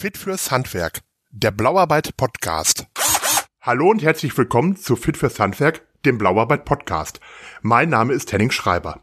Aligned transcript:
Fit 0.00 0.16
fürs 0.16 0.52
Handwerk, 0.52 1.00
der 1.32 1.50
Blauarbeit 1.50 2.16
Podcast. 2.16 2.86
Hallo 3.60 3.90
und 3.90 4.00
herzlich 4.00 4.38
willkommen 4.38 4.76
zu 4.76 4.94
Fit 4.94 5.16
fürs 5.16 5.40
Handwerk, 5.40 5.82
dem 6.04 6.18
Blauarbeit 6.18 6.64
Podcast. 6.64 7.18
Mein 7.62 7.88
Name 7.88 8.12
ist 8.12 8.30
Henning 8.30 8.52
Schreiber. 8.52 9.00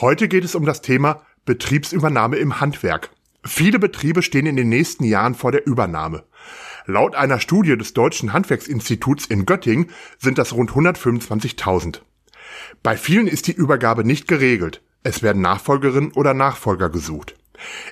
Heute 0.00 0.26
geht 0.28 0.42
es 0.42 0.54
um 0.54 0.64
das 0.64 0.80
Thema 0.80 1.20
Betriebsübernahme 1.44 2.36
im 2.36 2.58
Handwerk. 2.58 3.10
Viele 3.44 3.78
Betriebe 3.78 4.22
stehen 4.22 4.46
in 4.46 4.56
den 4.56 4.70
nächsten 4.70 5.04
Jahren 5.04 5.34
vor 5.34 5.52
der 5.52 5.66
Übernahme. 5.66 6.24
Laut 6.86 7.14
einer 7.14 7.38
Studie 7.38 7.76
des 7.76 7.92
Deutschen 7.92 8.32
Handwerksinstituts 8.32 9.26
in 9.26 9.44
Göttingen 9.44 9.90
sind 10.16 10.38
das 10.38 10.54
rund 10.54 10.70
125.000. 10.70 12.00
Bei 12.82 12.96
vielen 12.96 13.26
ist 13.26 13.46
die 13.46 13.52
Übergabe 13.52 14.04
nicht 14.04 14.26
geregelt. 14.26 14.80
Es 15.02 15.22
werden 15.22 15.42
Nachfolgerinnen 15.42 16.12
oder 16.12 16.32
Nachfolger 16.32 16.88
gesucht. 16.88 17.34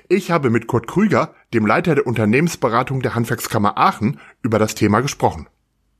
Ich 0.09 0.31
habe 0.31 0.49
mit 0.49 0.67
Kurt 0.67 0.87
Krüger, 0.87 1.33
dem 1.53 1.65
Leiter 1.65 1.95
der 1.95 2.07
Unternehmensberatung 2.07 3.01
der 3.01 3.15
Handwerkskammer 3.15 3.77
Aachen, 3.77 4.19
über 4.41 4.59
das 4.59 4.75
Thema 4.75 5.01
gesprochen. 5.01 5.47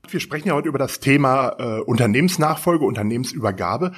Wir 0.09 0.19
sprechen 0.19 0.49
ja 0.49 0.53
heute 0.53 0.67
über 0.67 0.79
das 0.79 0.99
Thema 0.99 1.55
äh, 1.57 1.79
Unternehmensnachfolge, 1.81 2.85
Unternehmensübergabe. 2.85 3.93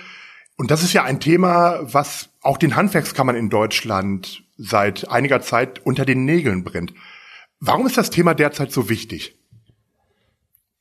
Und 0.57 0.71
das 0.71 0.83
ist 0.83 0.93
ja 0.93 1.03
ein 1.03 1.19
Thema, 1.19 1.79
was 1.81 2.29
auch 2.41 2.57
den 2.57 2.75
Handwerkskammern 2.75 3.35
in 3.35 3.49
Deutschland 3.49 4.43
seit 4.57 5.09
einiger 5.09 5.41
Zeit 5.41 5.85
unter 5.85 6.05
den 6.05 6.25
Nägeln 6.25 6.63
brennt. 6.63 6.93
Warum 7.59 7.85
ist 7.87 7.97
das 7.97 8.09
Thema 8.09 8.33
derzeit 8.33 8.71
so 8.71 8.89
wichtig? 8.89 9.37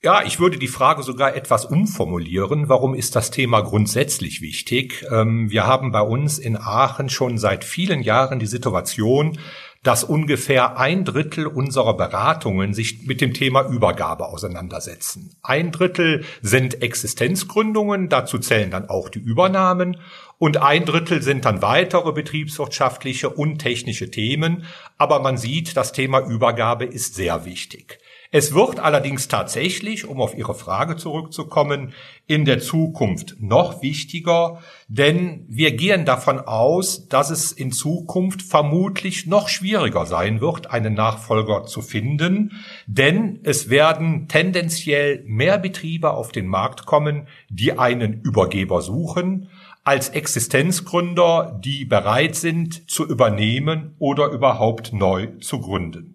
Ja, 0.05 0.23
ich 0.23 0.39
würde 0.39 0.59
die 0.59 0.69
Frage 0.69 1.03
sogar 1.03 1.35
etwas 1.35 1.65
umformulieren. 1.65 2.69
Warum 2.69 2.95
ist 2.95 3.17
das 3.17 3.31
Thema 3.31 3.63
grundsätzlich 3.63 4.43
wichtig? 4.43 5.03
Ähm, 5.11 5.51
wir 5.51 5.67
haben 5.67 5.93
bei 5.93 6.03
uns 6.03 6.39
in 6.39 6.59
Aachen 6.59 7.09
schon 7.09 7.39
seit 7.39 7.65
vielen 7.65 8.03
Jahren 8.03 8.39
die 8.39 8.45
Situation, 8.45 9.39
dass 9.83 10.05
ungefähr 10.05 10.77
ein 10.77 11.07
Drittel 11.07 11.47
unserer 11.47 11.97
Beratungen 11.97 12.75
sich 12.75 13.07
mit 13.07 13.23
dem 13.23 13.33
Thema 13.33 13.67
Übergabe 13.67 14.27
auseinandersetzen. 14.27 15.37
Ein 15.43 15.73
Drittel 15.73 16.27
sind 16.43 16.83
Existenzgründungen, 16.83 18.11
dazu 18.11 18.39
zählen 18.39 18.71
dann 18.71 18.91
auch 18.91 19.09
die 19.09 19.21
Übernahmen 19.21 19.97
und 20.37 20.59
ein 20.59 20.85
Drittel 20.85 21.23
sind 21.23 21.47
dann 21.47 21.63
weitere 21.63 22.13
betriebswirtschaftliche 22.13 23.31
und 23.31 23.57
technische 23.57 24.11
Themen. 24.11 24.67
Aber 24.99 25.21
man 25.21 25.39
sieht, 25.39 25.79
das 25.79 25.93
Thema 25.93 26.21
Übergabe 26.21 26.85
ist 26.85 27.15
sehr 27.15 27.47
wichtig. 27.47 28.04
Es 28.37 28.53
wird 28.53 28.81
allerdings 28.81 29.29
tatsächlich, 29.29 30.09
um 30.09 30.21
auf 30.21 30.37
Ihre 30.37 30.57
Frage 30.57 30.97
zurückzukommen, 30.97 31.93
in 32.27 32.45
der 32.45 32.59
Zukunft 32.59 33.37
noch 33.39 33.81
wichtiger, 33.81 34.61
denn 34.89 35.45
wir 35.47 35.77
gehen 35.77 36.05
davon 36.05 36.41
aus, 36.41 37.07
dass 37.07 37.31
es 37.31 37.53
in 37.53 37.71
Zukunft 37.71 38.43
vermutlich 38.43 39.29
noch 39.29 39.49
schwieriger 39.49 40.05
sein 40.05 40.41
wird, 40.41 40.73
einen 40.73 40.95
Nachfolger 40.95 41.67
zu 41.67 41.81
finden, 41.81 42.61
denn 42.89 43.39
es 43.45 43.71
werden 43.71 44.27
tendenziell 44.27 45.23
mehr 45.29 45.59
Betriebe 45.59 46.11
auf 46.11 46.33
den 46.33 46.49
Markt 46.49 46.87
kommen, 46.87 47.29
die 47.51 47.79
einen 47.79 48.21
Übergeber 48.23 48.83
suchen, 48.83 49.49
als 49.85 50.09
Existenzgründer, 50.09 51.61
die 51.65 51.85
bereit 51.85 52.35
sind 52.35 52.91
zu 52.91 53.07
übernehmen 53.07 53.95
oder 54.01 54.27
überhaupt 54.31 54.93
neu 54.93 55.29
zu 55.39 55.61
gründen. 55.61 56.14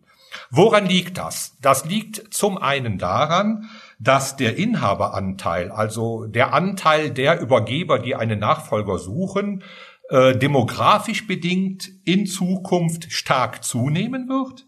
Woran 0.52 0.86
liegt 0.88 1.18
das? 1.18 1.56
Das 1.62 1.86
liegt 1.86 2.34
zum 2.34 2.58
einen 2.58 2.98
daran, 2.98 3.70
dass 4.00 4.36
der 4.36 4.58
Inhaberanteil, 4.58 5.72
also 5.72 6.26
der 6.26 6.54
Anteil 6.54 7.12
der 7.12 7.40
Übergeber, 7.40 8.00
die 8.00 8.16
einen 8.16 8.40
Nachfolger 8.40 8.98
suchen, 8.98 9.64
äh, 10.10 10.36
demografisch 10.36 11.28
bedingt 11.28 11.90
in 12.04 12.26
Zukunft 12.26 13.12
stark 13.12 13.64
zunehmen 13.64 14.28
wird. 14.28 14.66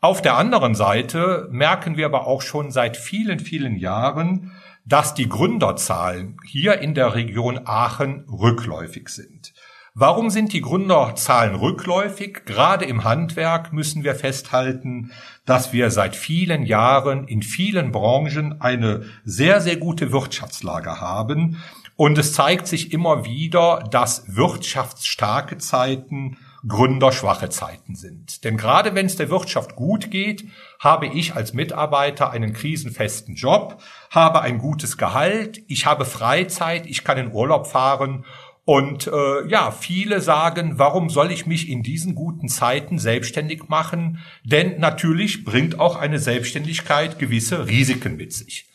Auf 0.00 0.22
der 0.22 0.36
anderen 0.36 0.74
Seite 0.74 1.48
merken 1.50 1.96
wir 1.96 2.06
aber 2.06 2.26
auch 2.26 2.40
schon 2.40 2.70
seit 2.70 2.96
vielen, 2.96 3.40
vielen 3.40 3.76
Jahren, 3.76 4.52
dass 4.86 5.12
die 5.12 5.28
Gründerzahlen 5.28 6.38
hier 6.46 6.80
in 6.80 6.94
der 6.94 7.14
Region 7.14 7.60
Aachen 7.66 8.24
rückläufig 8.30 9.10
sind. 9.10 9.52
Warum 10.00 10.30
sind 10.30 10.52
die 10.52 10.60
Gründerzahlen 10.60 11.56
rückläufig? 11.56 12.44
Gerade 12.44 12.84
im 12.84 13.02
Handwerk 13.02 13.72
müssen 13.72 14.04
wir 14.04 14.14
festhalten, 14.14 15.10
dass 15.44 15.72
wir 15.72 15.90
seit 15.90 16.14
vielen 16.14 16.64
Jahren 16.64 17.26
in 17.26 17.42
vielen 17.42 17.90
Branchen 17.90 18.60
eine 18.60 19.06
sehr, 19.24 19.60
sehr 19.60 19.76
gute 19.76 20.12
Wirtschaftslage 20.12 21.00
haben. 21.00 21.60
Und 21.96 22.16
es 22.16 22.32
zeigt 22.32 22.68
sich 22.68 22.92
immer 22.92 23.24
wieder, 23.24 23.88
dass 23.90 24.36
wirtschaftsstarke 24.36 25.58
Zeiten 25.58 26.36
gründerschwache 26.66 27.48
Zeiten 27.50 27.96
sind. 27.96 28.44
Denn 28.44 28.56
gerade 28.56 28.94
wenn 28.94 29.06
es 29.06 29.16
der 29.16 29.30
Wirtschaft 29.30 29.74
gut 29.74 30.12
geht, 30.12 30.44
habe 30.78 31.06
ich 31.06 31.34
als 31.34 31.54
Mitarbeiter 31.54 32.30
einen 32.30 32.52
krisenfesten 32.52 33.34
Job, 33.34 33.82
habe 34.10 34.42
ein 34.42 34.58
gutes 34.58 34.96
Gehalt, 34.96 35.60
ich 35.66 35.86
habe 35.86 36.04
Freizeit, 36.04 36.86
ich 36.86 37.02
kann 37.02 37.18
in 37.18 37.32
Urlaub 37.32 37.66
fahren 37.66 38.24
und 38.68 39.06
äh, 39.06 39.48
ja, 39.48 39.70
viele 39.70 40.20
sagen, 40.20 40.74
warum 40.76 41.08
soll 41.08 41.32
ich 41.32 41.46
mich 41.46 41.70
in 41.70 41.82
diesen 41.82 42.14
guten 42.14 42.48
Zeiten 42.48 42.98
selbstständig 42.98 43.70
machen? 43.70 44.18
Denn 44.44 44.78
natürlich 44.78 45.42
bringt 45.42 45.80
auch 45.80 45.96
eine 45.96 46.18
Selbstständigkeit 46.18 47.18
gewisse 47.18 47.66
Risiken 47.66 48.18
mit 48.18 48.34
sich. 48.34 48.66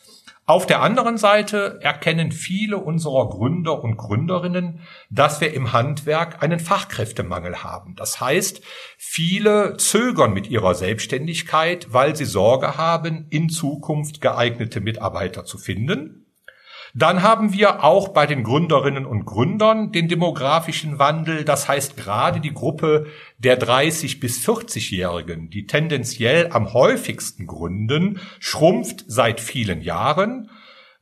Auf 0.48 0.66
der 0.66 0.81
anderen 0.81 1.18
Seite 1.18 1.78
erkennen 1.84 2.31
viele 2.31 2.80
unserer 2.80 3.30
Gründer 3.30 3.84
und 3.84 3.98
Gründerinnen, 3.98 4.80
dass 5.12 5.42
wir 5.42 5.54
im 5.54 5.74
Handwerk 5.74 6.42
einen 6.42 6.60
Fachkräftemangel 6.60 7.64
haben. 7.64 7.94
Das 7.96 8.20
heißt, 8.20 8.64
viele 8.98 9.78
zögern 9.78 10.34
mit 10.34 10.50
ihrer 10.50 10.74
Selbstständigkeit, 10.74 11.94
weil 11.94 12.16
sie 12.16 12.25
Sorge 12.25 12.78
haben, 12.78 13.28
in 13.30 13.48
Zukunft 13.50 14.22
geeignete 14.22 14.81
Mitarbeiter 14.81 15.46
zu 15.46 15.60
finden. 15.60 16.23
Dann 16.96 17.24
haben 17.24 17.54
wir 17.54 17.84
auch 17.84 18.09
bei 18.09 18.28
den 18.28 18.44
Gründerinnen 18.44 19.08
und 19.08 19.26
Gründern 19.26 19.92
den 19.92 20.08
demografischen 20.08 21.00
Wandel. 21.00 21.44
Das 21.44 21.68
heißt, 21.68 21.98
gerade 21.98 22.40
die 22.40 22.54
Gruppe 22.54 23.08
der 23.40 23.58
30 23.58 24.20
bis 24.20 24.48
40-Jährigen, 24.48 25.50
die 25.50 25.66
tendenziell 25.66 26.52
am 26.52 26.72
häufigsten 26.74 27.48
gründen, 27.48 28.20
schrumpft 28.40 29.06
seit 29.08 29.40
vielen 29.40 29.81
Jahren. 29.81 30.52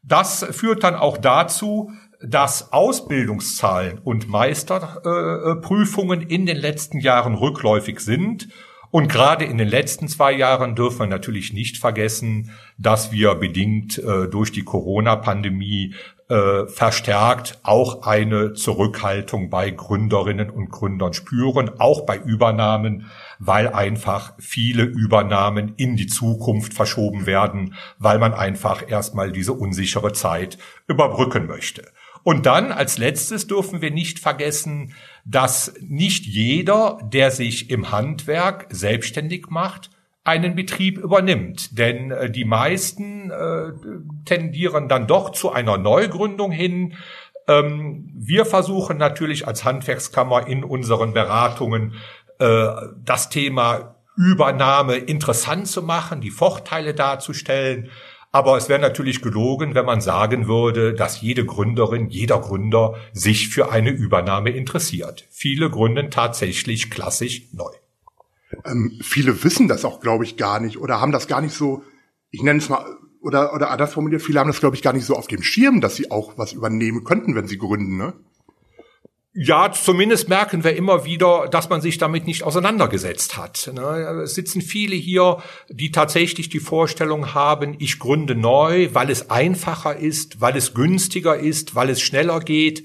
Das 0.01 0.45
führt 0.51 0.85
dann 0.85 0.95
auch 0.95 1.17
dazu, 1.17 1.91
dass 2.23 2.71
Ausbildungszahlen 2.71 3.99
und 3.99 4.29
Meisterprüfungen 4.29 6.21
in 6.21 6.45
den 6.45 6.57
letzten 6.57 6.99
Jahren 6.99 7.33
rückläufig 7.33 7.99
sind 7.99 8.47
und 8.91 9.07
gerade 9.07 9.45
in 9.45 9.57
den 9.57 9.69
letzten 9.69 10.07
zwei 10.09 10.33
Jahren 10.33 10.75
dürfen 10.75 10.99
wir 10.99 11.07
natürlich 11.07 11.53
nicht 11.53 11.77
vergessen, 11.77 12.51
dass 12.77 13.11
wir 13.11 13.35
bedingt 13.35 13.97
äh, 13.97 14.27
durch 14.27 14.51
die 14.51 14.63
Corona-Pandemie 14.63 15.95
äh, 16.31 16.65
verstärkt 16.67 17.59
auch 17.63 18.03
eine 18.03 18.53
Zurückhaltung 18.53 19.49
bei 19.49 19.69
Gründerinnen 19.69 20.49
und 20.49 20.69
Gründern 20.69 21.13
spüren, 21.13 21.71
auch 21.79 22.05
bei 22.05 22.17
Übernahmen, 22.17 23.09
weil 23.39 23.67
einfach 23.67 24.33
viele 24.39 24.83
Übernahmen 24.83 25.73
in 25.77 25.95
die 25.95 26.07
Zukunft 26.07 26.73
verschoben 26.73 27.25
werden, 27.25 27.75
weil 27.97 28.19
man 28.19 28.33
einfach 28.33 28.89
erstmal 28.89 29.31
diese 29.31 29.53
unsichere 29.53 30.13
Zeit 30.13 30.57
überbrücken 30.87 31.47
möchte. 31.47 31.83
Und 32.23 32.45
dann 32.45 32.71
als 32.71 32.97
letztes 32.97 33.47
dürfen 33.47 33.81
wir 33.81 33.91
nicht 33.91 34.19
vergessen, 34.19 34.93
dass 35.25 35.73
nicht 35.81 36.25
jeder, 36.25 36.99
der 37.03 37.31
sich 37.31 37.69
im 37.69 37.91
Handwerk 37.91 38.67
selbstständig 38.69 39.47
macht, 39.49 39.89
einen 40.23 40.55
Betrieb 40.55 40.97
übernimmt. 40.97 41.77
Denn 41.77 42.11
äh, 42.11 42.29
die 42.29 42.45
meisten 42.45 43.31
äh, 43.31 43.71
tendieren 44.25 44.87
dann 44.87 45.07
doch 45.07 45.31
zu 45.31 45.51
einer 45.51 45.77
Neugründung 45.77 46.51
hin. 46.51 46.93
Ähm, 47.47 48.11
wir 48.13 48.45
versuchen 48.45 48.97
natürlich 48.97 49.47
als 49.47 49.65
Handwerkskammer 49.65 50.47
in 50.47 50.63
unseren 50.63 51.13
Beratungen 51.13 51.95
äh, 52.37 52.67
das 53.03 53.29
Thema 53.29 53.95
Übernahme 54.15 54.95
interessant 54.95 55.67
zu 55.67 55.81
machen, 55.81 56.21
die 56.21 56.29
Vorteile 56.29 56.93
darzustellen. 56.93 57.89
Aber 58.31 58.55
es 58.55 58.69
wäre 58.69 58.79
natürlich 58.79 59.21
gelogen, 59.21 59.75
wenn 59.75 59.85
man 59.85 59.99
sagen 59.99 60.47
würde, 60.47 60.93
dass 60.93 61.21
jede 61.21 61.45
Gründerin, 61.45 62.09
jeder 62.09 62.39
Gründer 62.39 62.95
sich 63.11 63.49
für 63.49 63.71
eine 63.71 63.89
Übernahme 63.89 64.51
interessiert. 64.51 65.27
Viele 65.29 65.69
gründen 65.69 66.11
tatsächlich 66.11 66.89
klassisch 66.89 67.43
neu. 67.51 67.71
Ähm, 68.65 68.99
viele 69.01 69.43
wissen 69.43 69.67
das 69.67 69.83
auch, 69.83 69.99
glaube 69.99 70.23
ich, 70.23 70.37
gar 70.37 70.59
nicht 70.59 70.77
oder 70.77 71.01
haben 71.01 71.11
das 71.11 71.27
gar 71.27 71.41
nicht 71.41 71.53
so, 71.53 71.83
ich 72.29 72.41
nenne 72.41 72.59
es 72.59 72.69
mal, 72.69 72.85
oder, 73.21 73.53
oder 73.53 73.69
anders 73.69 73.93
formuliert, 73.93 74.21
viele 74.21 74.39
haben 74.39 74.47
das, 74.47 74.59
glaube 74.59 74.75
ich, 74.75 74.81
gar 74.81 74.93
nicht 74.93 75.05
so 75.05 75.15
auf 75.15 75.27
dem 75.27 75.43
Schirm, 75.43 75.81
dass 75.81 75.95
sie 75.95 76.09
auch 76.09 76.37
was 76.37 76.53
übernehmen 76.53 77.03
könnten, 77.03 77.35
wenn 77.35 77.47
sie 77.47 77.57
gründen, 77.57 77.97
ne? 77.97 78.13
Ja, 79.33 79.71
zumindest 79.71 80.27
merken 80.27 80.65
wir 80.65 80.75
immer 80.75 81.05
wieder, 81.05 81.47
dass 81.49 81.69
man 81.69 81.79
sich 81.79 81.97
damit 81.97 82.27
nicht 82.27 82.43
auseinandergesetzt 82.43 83.37
hat. 83.37 83.71
Ne? 83.73 83.81
Es 84.23 84.35
sitzen 84.35 84.61
viele 84.61 84.95
hier, 84.95 85.37
die 85.69 85.91
tatsächlich 85.91 86.49
die 86.49 86.59
Vorstellung 86.59 87.33
haben, 87.33 87.77
ich 87.79 87.97
gründe 87.97 88.35
neu, 88.35 88.89
weil 88.91 89.09
es 89.09 89.29
einfacher 89.29 89.95
ist, 89.95 90.41
weil 90.41 90.57
es 90.57 90.73
günstiger 90.73 91.37
ist, 91.37 91.75
weil 91.75 91.89
es 91.89 92.01
schneller 92.01 92.41
geht. 92.41 92.83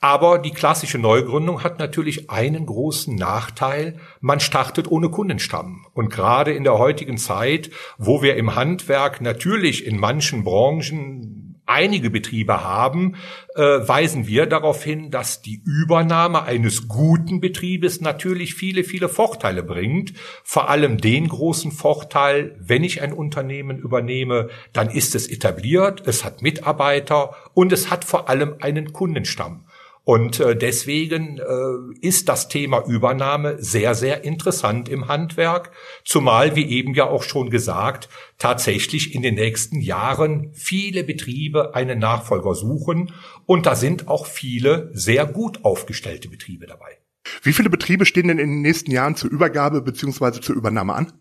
Aber 0.00 0.38
die 0.38 0.50
klassische 0.50 0.98
Neugründung 0.98 1.62
hat 1.62 1.78
natürlich 1.78 2.28
einen 2.28 2.66
großen 2.66 3.14
Nachteil. 3.14 4.00
Man 4.20 4.40
startet 4.40 4.90
ohne 4.90 5.10
Kundenstamm. 5.10 5.86
Und 5.92 6.08
gerade 6.08 6.52
in 6.52 6.64
der 6.64 6.78
heutigen 6.78 7.18
Zeit, 7.18 7.70
wo 7.98 8.20
wir 8.22 8.36
im 8.36 8.56
Handwerk 8.56 9.20
natürlich 9.20 9.86
in 9.86 10.00
manchen 10.00 10.42
Branchen 10.42 11.41
einige 11.66 12.10
Betriebe 12.10 12.62
haben, 12.62 13.16
äh, 13.54 13.62
weisen 13.62 14.26
wir 14.26 14.46
darauf 14.46 14.82
hin, 14.82 15.10
dass 15.10 15.42
die 15.42 15.62
Übernahme 15.64 16.42
eines 16.42 16.88
guten 16.88 17.40
Betriebes 17.40 18.00
natürlich 18.00 18.54
viele, 18.54 18.84
viele 18.84 19.08
Vorteile 19.08 19.62
bringt. 19.62 20.12
Vor 20.42 20.68
allem 20.68 20.98
den 20.98 21.28
großen 21.28 21.72
Vorteil, 21.72 22.56
wenn 22.58 22.84
ich 22.84 23.02
ein 23.02 23.12
Unternehmen 23.12 23.78
übernehme, 23.78 24.48
dann 24.72 24.90
ist 24.90 25.14
es 25.14 25.28
etabliert, 25.28 26.02
es 26.06 26.24
hat 26.24 26.42
Mitarbeiter 26.42 27.34
und 27.54 27.72
es 27.72 27.90
hat 27.90 28.04
vor 28.04 28.28
allem 28.28 28.56
einen 28.60 28.92
Kundenstamm. 28.92 29.64
Und 30.04 30.40
äh, 30.40 30.56
deswegen 30.56 31.38
äh, 31.38 31.98
ist 32.00 32.28
das 32.28 32.48
Thema 32.48 32.84
Übernahme 32.86 33.56
sehr, 33.62 33.94
sehr 33.94 34.24
interessant 34.24 34.88
im 34.88 35.06
Handwerk, 35.06 35.70
zumal, 36.04 36.56
wie 36.56 36.64
eben 36.64 36.94
ja 36.94 37.06
auch 37.06 37.22
schon 37.22 37.50
gesagt, 37.50 38.08
tatsächlich 38.38 39.14
in 39.14 39.22
den 39.22 39.36
nächsten 39.36 39.80
Jahren 39.80 40.50
viele 40.54 41.04
Betriebe 41.04 41.76
einen 41.76 42.00
Nachfolger 42.00 42.54
suchen 42.54 43.12
und 43.46 43.66
da 43.66 43.76
sind 43.76 44.08
auch 44.08 44.26
viele 44.26 44.90
sehr 44.92 45.24
gut 45.24 45.64
aufgestellte 45.64 46.28
Betriebe 46.28 46.66
dabei. 46.66 46.98
Wie 47.42 47.52
viele 47.52 47.70
Betriebe 47.70 48.04
stehen 48.04 48.26
denn 48.26 48.40
in 48.40 48.50
den 48.50 48.62
nächsten 48.62 48.90
Jahren 48.90 49.14
zur 49.14 49.30
Übergabe 49.30 49.82
beziehungsweise 49.82 50.40
zur 50.40 50.56
Übernahme 50.56 50.94
an? 50.94 51.12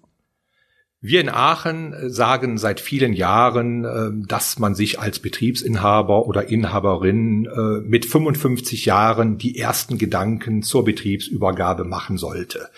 Wir 1.04 1.20
in 1.20 1.30
Aachen 1.30 1.94
äh, 1.94 2.10
sagen 2.12 2.60
seit 2.60 2.80
vielen 2.80 3.14
Jahren, 3.14 3.86
ähm, 3.86 4.28
dass 4.28 4.60
man 4.60 4.76
sich 4.76 5.00
als 5.00 5.18
Betriebsinhaber 5.18 6.28
oder 6.28 6.50
Inhaberin 6.50 7.48
äh, 7.48 7.82
mit 7.82 8.06
55 8.06 8.86
Jahren 8.86 9.40
die 9.40 9.58
ersten 9.58 9.98
Gedanken 9.98 10.62
zur 10.62 10.86
Betriebsübergabe 10.86 11.86
machen 11.86 12.18
sollte. 12.18 12.70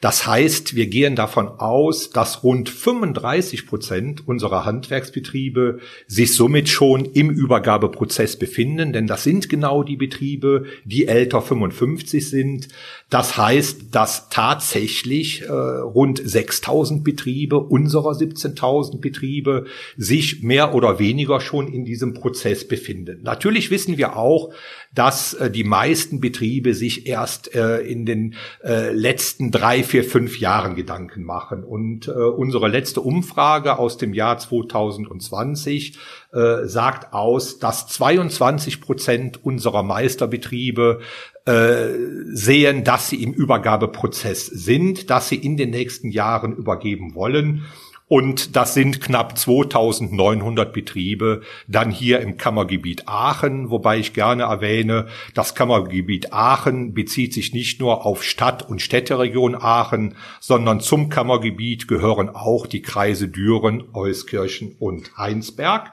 Das 0.00 0.26
heißt, 0.26 0.74
wir 0.74 0.86
gehen 0.86 1.16
davon 1.16 1.48
aus, 1.48 2.10
dass 2.10 2.42
rund 2.42 2.68
35 2.68 3.66
Prozent 3.66 4.26
unserer 4.26 4.64
Handwerksbetriebe 4.64 5.80
sich 6.06 6.34
somit 6.34 6.68
schon 6.68 7.04
im 7.04 7.30
Übergabeprozess 7.30 8.38
befinden, 8.38 8.92
denn 8.92 9.06
das 9.06 9.24
sind 9.24 9.48
genau 9.48 9.82
die 9.82 9.96
Betriebe, 9.96 10.64
die 10.84 11.08
älter 11.08 11.42
55 11.42 12.28
sind. 12.28 12.68
Das 13.08 13.36
heißt, 13.36 13.94
dass 13.94 14.30
tatsächlich 14.30 15.42
äh, 15.42 15.52
rund 15.52 16.20
6000 16.22 17.04
Betriebe 17.04 17.60
unserer 17.60 18.10
17.000 18.10 19.00
Betriebe 19.00 19.66
sich 19.96 20.42
mehr 20.42 20.74
oder 20.74 20.98
weniger 20.98 21.40
schon 21.40 21.72
in 21.72 21.84
diesem 21.84 22.14
Prozess 22.14 22.66
befinden. 22.66 23.20
Natürlich 23.22 23.70
wissen 23.70 23.96
wir 23.96 24.16
auch, 24.16 24.52
dass 24.92 25.34
äh, 25.34 25.52
die 25.52 25.62
meisten 25.62 26.20
Betriebe 26.20 26.74
sich 26.74 27.06
erst 27.06 27.54
äh, 27.54 27.78
in 27.78 28.06
den 28.06 28.34
äh, 28.64 28.90
letzten 28.90 29.52
drei, 29.52 29.84
vier, 29.84 30.02
fünf 30.02 30.40
Jahren 30.40 30.74
Gedanken 30.74 31.22
machen. 31.22 31.62
Und 31.62 32.08
äh, 32.08 32.10
unsere 32.10 32.66
letzte 32.66 33.02
Umfrage 33.02 33.78
aus 33.78 33.98
dem 33.98 34.14
Jahr 34.14 34.38
2020 34.38 35.96
äh, 36.32 36.66
sagt 36.66 37.12
aus, 37.12 37.60
dass 37.60 37.86
22 37.86 38.80
Prozent 38.80 39.44
unserer 39.44 39.84
Meisterbetriebe 39.84 41.00
äh, 41.46 41.88
sehen, 42.32 42.84
dass 42.84 43.08
sie 43.08 43.22
im 43.22 43.32
Übergabeprozess 43.32 44.46
sind, 44.46 45.10
dass 45.10 45.28
sie 45.28 45.36
in 45.36 45.56
den 45.56 45.70
nächsten 45.70 46.10
Jahren 46.10 46.54
übergeben 46.54 47.14
wollen. 47.14 47.64
Und 48.08 48.54
das 48.54 48.74
sind 48.74 49.00
knapp 49.00 49.36
2900 49.36 50.72
Betriebe 50.72 51.42
dann 51.66 51.90
hier 51.90 52.20
im 52.20 52.36
Kammergebiet 52.36 53.08
Aachen, 53.08 53.70
wobei 53.70 53.98
ich 53.98 54.12
gerne 54.12 54.44
erwähne, 54.44 55.06
das 55.34 55.56
Kammergebiet 55.56 56.32
Aachen 56.32 56.94
bezieht 56.94 57.34
sich 57.34 57.52
nicht 57.52 57.80
nur 57.80 58.06
auf 58.06 58.22
Stadt- 58.22 58.68
und 58.68 58.80
Städteregion 58.80 59.56
Aachen, 59.56 60.14
sondern 60.40 60.80
zum 60.80 61.08
Kammergebiet 61.08 61.88
gehören 61.88 62.28
auch 62.28 62.68
die 62.68 62.82
Kreise 62.82 63.26
Düren, 63.26 63.82
Euskirchen 63.92 64.76
und 64.78 65.16
Heinsberg. 65.18 65.92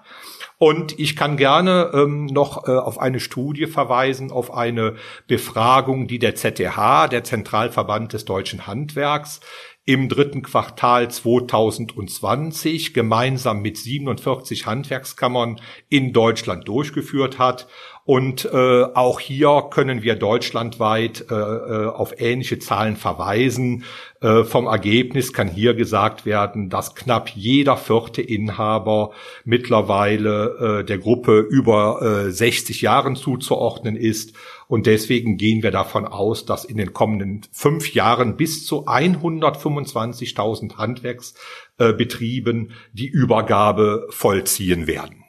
Und 0.63 0.97
ich 0.97 1.17
kann 1.17 1.35
gerne 1.35 1.91
ähm, 1.93 2.25
noch 2.25 2.69
äh, 2.69 2.71
auf 2.71 2.97
eine 2.97 3.19
Studie 3.19 3.65
verweisen, 3.65 4.31
auf 4.31 4.53
eine 4.53 4.95
Befragung, 5.27 6.07
die 6.07 6.19
der 6.19 6.35
ZDH, 6.35 7.09
der 7.09 7.25
Zentralverband 7.25 8.13
des 8.13 8.23
deutschen 8.23 8.65
Handwerks, 8.65 9.41
im 9.83 10.07
dritten 10.07 10.41
Quartal 10.41 11.11
2020 11.11 12.93
gemeinsam 12.93 13.61
mit 13.61 13.77
47 13.77 14.65
Handwerkskammern 14.65 15.59
in 15.89 16.13
Deutschland 16.13 16.65
durchgeführt 16.65 17.39
hat. 17.39 17.67
Und 18.05 18.49
äh, 18.51 18.83
auch 18.83 19.21
hier 19.21 19.67
können 19.71 20.03
wir 20.03 20.15
deutschlandweit 20.15 21.25
äh, 21.31 21.35
äh, 21.35 21.87
auf 21.87 22.19
ähnliche 22.19 22.59
Zahlen 22.59 22.97
verweisen. 22.97 23.85
Äh, 24.19 24.43
vom 24.43 24.67
Ergebnis 24.67 25.31
kann 25.31 25.47
hier 25.47 25.73
gesagt 25.73 26.25
werden, 26.25 26.69
dass 26.69 26.95
knapp 26.95 27.29
jeder 27.29 27.77
vierte 27.77 28.21
Inhaber 28.21 29.11
mittlerweile 29.45 30.81
äh, 30.81 30.83
der 30.83 30.97
Gruppe 30.97 31.39
über 31.39 32.25
äh, 32.25 32.31
60 32.31 32.81
Jahren 32.81 33.15
zuzuordnen 33.15 33.95
ist. 33.95 34.35
Und 34.67 34.85
deswegen 34.85 35.37
gehen 35.37 35.63
wir 35.63 35.71
davon 35.71 36.05
aus, 36.05 36.45
dass 36.45 36.65
in 36.65 36.75
den 36.75 36.91
kommenden 36.91 37.43
fünf 37.53 37.93
Jahren 37.93 38.35
bis 38.35 38.65
zu 38.65 38.85
125.000 38.85 40.75
Handwerksbetrieben 40.75 42.69
äh, 42.69 42.73
die 42.91 43.07
Übergabe 43.07 44.07
vollziehen 44.09 44.87
werden. 44.87 45.22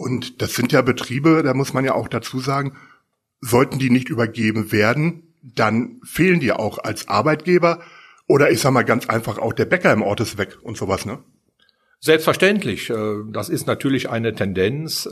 Und 0.00 0.40
das 0.40 0.54
sind 0.54 0.72
ja 0.72 0.80
Betriebe, 0.80 1.42
da 1.42 1.52
muss 1.52 1.74
man 1.74 1.84
ja 1.84 1.92
auch 1.92 2.08
dazu 2.08 2.40
sagen, 2.40 2.72
sollten 3.42 3.78
die 3.78 3.90
nicht 3.90 4.08
übergeben 4.08 4.72
werden, 4.72 5.34
dann 5.42 6.00
fehlen 6.04 6.40
die 6.40 6.52
auch 6.52 6.78
als 6.78 7.08
Arbeitgeber. 7.08 7.80
Oder 8.26 8.50
ich 8.50 8.60
sag 8.60 8.72
mal 8.72 8.82
ganz 8.82 9.10
einfach, 9.10 9.36
auch 9.36 9.52
der 9.52 9.66
Bäcker 9.66 9.92
im 9.92 10.00
Ort 10.00 10.20
ist 10.20 10.38
weg 10.38 10.56
und 10.62 10.78
sowas, 10.78 11.04
ne? 11.04 11.18
Selbstverständlich. 12.02 12.88
Äh, 12.88 13.24
das 13.30 13.50
ist 13.50 13.66
natürlich 13.66 14.08
eine 14.08 14.34
Tendenz, 14.34 15.04
äh, 15.04 15.10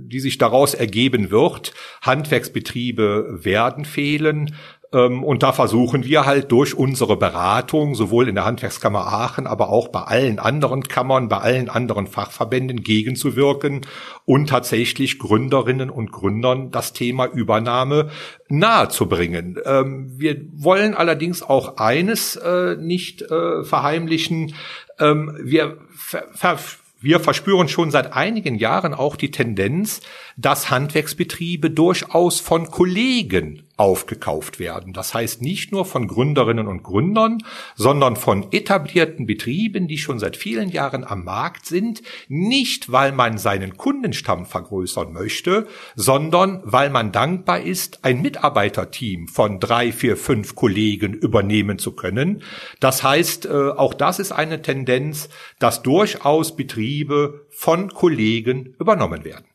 die 0.00 0.20
sich 0.20 0.38
daraus 0.38 0.72
ergeben 0.72 1.30
wird. 1.30 1.74
Handwerksbetriebe 2.00 3.40
werden 3.44 3.84
fehlen. 3.84 4.54
Ähm, 4.94 5.22
und 5.22 5.42
da 5.42 5.52
versuchen 5.52 6.04
wir 6.04 6.24
halt 6.24 6.50
durch 6.50 6.74
unsere 6.74 7.18
Beratung, 7.18 7.94
sowohl 7.94 8.26
in 8.26 8.36
der 8.36 8.46
Handwerkskammer 8.46 9.06
Aachen, 9.06 9.46
aber 9.46 9.68
auch 9.68 9.88
bei 9.88 10.00
allen 10.00 10.38
anderen 10.38 10.84
Kammern, 10.84 11.28
bei 11.28 11.38
allen 11.38 11.68
anderen 11.68 12.06
Fachverbänden 12.06 12.82
gegenzuwirken 12.82 13.82
und 14.24 14.48
tatsächlich 14.48 15.18
Gründerinnen 15.18 15.90
und 15.90 16.10
Gründern 16.10 16.70
das 16.70 16.94
Thema 16.94 17.26
Übernahme 17.26 18.08
nahezubringen. 18.48 19.58
Ähm, 19.66 20.14
wir 20.16 20.40
wollen 20.54 20.94
allerdings 20.94 21.42
auch 21.42 21.76
eines 21.76 22.36
äh, 22.36 22.76
nicht 22.76 23.26
verheimlichen. 23.26 24.54
Ähm, 24.98 25.36
wir 25.42 25.78
ver 25.94 26.58
wir 26.98 27.20
verspüren 27.20 27.68
schon 27.68 27.90
seit 27.90 28.14
einigen 28.14 28.54
Jahren 28.56 28.94
auch 28.94 29.16
die 29.16 29.30
Tendenz, 29.30 30.00
dass 30.36 30.70
Handwerksbetriebe 30.70 31.70
durchaus 31.70 32.40
von 32.40 32.70
Kollegen 32.70 33.65
aufgekauft 33.76 34.58
werden. 34.58 34.92
Das 34.92 35.12
heißt 35.12 35.42
nicht 35.42 35.70
nur 35.70 35.84
von 35.84 36.08
Gründerinnen 36.08 36.66
und 36.66 36.82
Gründern, 36.82 37.38
sondern 37.74 38.16
von 38.16 38.50
etablierten 38.50 39.26
Betrieben, 39.26 39.86
die 39.86 39.98
schon 39.98 40.18
seit 40.18 40.36
vielen 40.36 40.70
Jahren 40.70 41.04
am 41.04 41.24
Markt 41.24 41.66
sind, 41.66 42.02
nicht 42.28 42.90
weil 42.90 43.12
man 43.12 43.36
seinen 43.36 43.76
Kundenstamm 43.76 44.46
vergrößern 44.46 45.12
möchte, 45.12 45.66
sondern 45.94 46.62
weil 46.64 46.88
man 46.88 47.12
dankbar 47.12 47.60
ist, 47.60 48.04
ein 48.04 48.22
Mitarbeiterteam 48.22 49.28
von 49.28 49.60
drei, 49.60 49.92
vier, 49.92 50.16
fünf 50.16 50.54
Kollegen 50.54 51.12
übernehmen 51.12 51.78
zu 51.78 51.92
können. 51.92 52.42
Das 52.80 53.02
heißt, 53.02 53.44
äh, 53.44 53.48
auch 53.48 53.92
das 53.92 54.18
ist 54.18 54.32
eine 54.32 54.62
Tendenz, 54.62 55.28
dass 55.58 55.82
durchaus 55.82 56.56
Betriebe 56.56 57.46
von 57.50 57.90
Kollegen 57.90 58.74
übernommen 58.78 59.24
werden. 59.24 59.46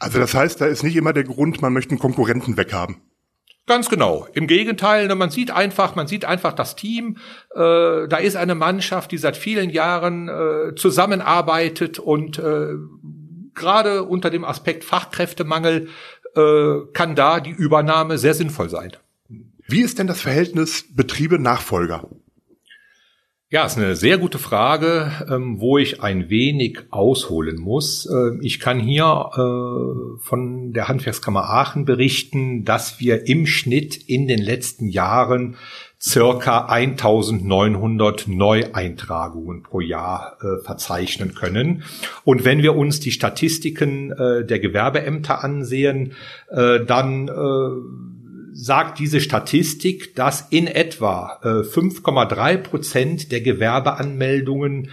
Also 0.00 0.18
das 0.18 0.34
heißt, 0.34 0.60
da 0.60 0.66
ist 0.66 0.82
nicht 0.82 0.96
immer 0.96 1.12
der 1.12 1.22
Grund, 1.22 1.62
man 1.62 1.72
möchte 1.72 1.90
einen 1.90 2.00
Konkurrenten 2.00 2.56
weghaben. 2.56 2.96
Ganz 3.66 3.88
genau. 3.88 4.26
Im 4.32 4.48
Gegenteil, 4.48 5.06
ne, 5.06 5.14
man 5.14 5.30
sieht 5.30 5.52
einfach, 5.52 5.94
man 5.94 6.08
sieht 6.08 6.24
einfach 6.24 6.52
das 6.52 6.74
Team. 6.74 7.18
Äh, 7.54 8.08
da 8.08 8.16
ist 8.16 8.36
eine 8.36 8.56
Mannschaft, 8.56 9.12
die 9.12 9.18
seit 9.18 9.36
vielen 9.36 9.70
Jahren 9.70 10.28
äh, 10.28 10.74
zusammenarbeitet 10.74 11.98
und 12.00 12.38
äh, 12.38 12.74
gerade 13.54 14.02
unter 14.02 14.30
dem 14.30 14.44
Aspekt 14.44 14.84
Fachkräftemangel 14.84 15.88
kann 16.34 17.14
da 17.14 17.40
die 17.40 17.50
Übernahme 17.50 18.16
sehr 18.16 18.32
sinnvoll 18.32 18.70
sein. 18.70 18.92
Wie 19.68 19.82
ist 19.82 19.98
denn 19.98 20.06
das 20.06 20.22
Verhältnis 20.22 20.86
Betriebe-Nachfolger? 20.96 22.08
Ja, 23.52 23.66
ist 23.66 23.76
eine 23.76 23.96
sehr 23.96 24.16
gute 24.16 24.38
Frage, 24.38 25.12
ähm, 25.30 25.60
wo 25.60 25.76
ich 25.76 26.02
ein 26.02 26.30
wenig 26.30 26.78
ausholen 26.88 27.60
muss. 27.60 28.06
Äh, 28.06 28.38
ich 28.40 28.60
kann 28.60 28.80
hier 28.80 29.04
äh, 29.04 30.18
von 30.22 30.72
der 30.72 30.88
Handwerkskammer 30.88 31.50
Aachen 31.50 31.84
berichten, 31.84 32.64
dass 32.64 32.98
wir 32.98 33.28
im 33.28 33.46
Schnitt 33.46 33.94
in 34.08 34.26
den 34.26 34.40
letzten 34.40 34.88
Jahren 34.88 35.56
circa 36.00 36.64
1900 36.64 38.26
Neueintragungen 38.26 39.62
pro 39.62 39.80
Jahr 39.80 40.38
äh, 40.40 40.64
verzeichnen 40.64 41.34
können. 41.34 41.82
Und 42.24 42.46
wenn 42.46 42.62
wir 42.62 42.74
uns 42.74 43.00
die 43.00 43.12
Statistiken 43.12 44.12
äh, 44.12 44.46
der 44.46 44.60
Gewerbeämter 44.60 45.44
ansehen, 45.44 46.14
dann 46.48 47.28
sagt 48.52 48.98
diese 48.98 49.20
Statistik, 49.20 50.14
dass 50.14 50.48
in 50.50 50.66
etwa 50.66 51.40
5,3 51.42 52.50
äh, 52.52 52.58
Prozent 52.58 53.32
der 53.32 53.40
Gewerbeanmeldungen 53.40 54.90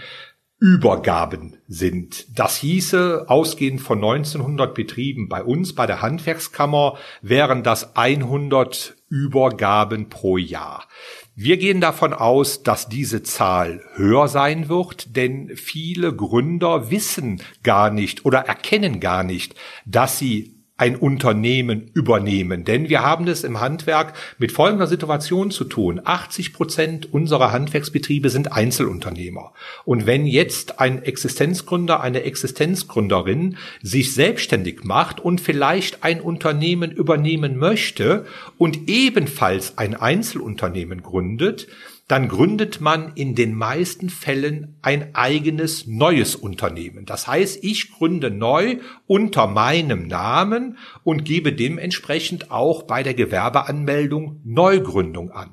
Übergaben 0.62 1.56
sind. 1.68 2.38
Das 2.38 2.58
hieße, 2.58 3.24
ausgehend 3.28 3.80
von 3.80 3.96
1900 3.96 4.74
Betrieben 4.74 5.30
bei 5.30 5.42
uns, 5.42 5.74
bei 5.74 5.86
der 5.86 6.02
Handwerkskammer, 6.02 6.98
wären 7.22 7.62
das 7.62 7.96
100 7.96 8.94
Übergaben 9.08 10.10
pro 10.10 10.36
Jahr. 10.36 10.86
Wir 11.34 11.56
gehen 11.56 11.80
davon 11.80 12.12
aus, 12.12 12.62
dass 12.62 12.90
diese 12.90 13.22
Zahl 13.22 13.82
höher 13.94 14.28
sein 14.28 14.68
wird, 14.68 15.16
denn 15.16 15.56
viele 15.56 16.14
Gründer 16.14 16.90
wissen 16.90 17.40
gar 17.62 17.90
nicht 17.90 18.26
oder 18.26 18.40
erkennen 18.40 19.00
gar 19.00 19.24
nicht, 19.24 19.54
dass 19.86 20.18
sie 20.18 20.59
ein 20.80 20.96
Unternehmen 20.96 21.90
übernehmen. 21.92 22.64
Denn 22.64 22.88
wir 22.88 23.02
haben 23.02 23.28
es 23.28 23.44
im 23.44 23.60
Handwerk 23.60 24.14
mit 24.38 24.50
folgender 24.50 24.86
Situation 24.86 25.50
zu 25.50 25.64
tun. 25.64 26.00
80 26.02 26.54
Prozent 26.54 27.12
unserer 27.12 27.52
Handwerksbetriebe 27.52 28.30
sind 28.30 28.52
Einzelunternehmer. 28.52 29.52
Und 29.84 30.06
wenn 30.06 30.24
jetzt 30.24 30.80
ein 30.80 31.02
Existenzgründer, 31.02 32.00
eine 32.00 32.22
Existenzgründerin 32.22 33.58
sich 33.82 34.14
selbstständig 34.14 34.82
macht 34.82 35.20
und 35.20 35.42
vielleicht 35.42 36.02
ein 36.02 36.22
Unternehmen 36.22 36.90
übernehmen 36.90 37.58
möchte 37.58 38.24
und 38.56 38.88
ebenfalls 38.88 39.76
ein 39.76 39.94
Einzelunternehmen 39.94 41.02
gründet, 41.02 41.68
dann 42.10 42.26
gründet 42.26 42.80
man 42.80 43.12
in 43.14 43.36
den 43.36 43.54
meisten 43.54 44.10
Fällen 44.10 44.76
ein 44.82 45.14
eigenes 45.14 45.86
neues 45.86 46.34
Unternehmen. 46.34 47.06
Das 47.06 47.28
heißt, 47.28 47.62
ich 47.62 47.92
gründe 47.92 48.32
neu 48.32 48.78
unter 49.06 49.46
meinem 49.46 50.08
Namen 50.08 50.76
und 51.04 51.24
gebe 51.24 51.52
dementsprechend 51.52 52.50
auch 52.50 52.82
bei 52.82 53.04
der 53.04 53.14
Gewerbeanmeldung 53.14 54.40
Neugründung 54.42 55.30
an. 55.30 55.50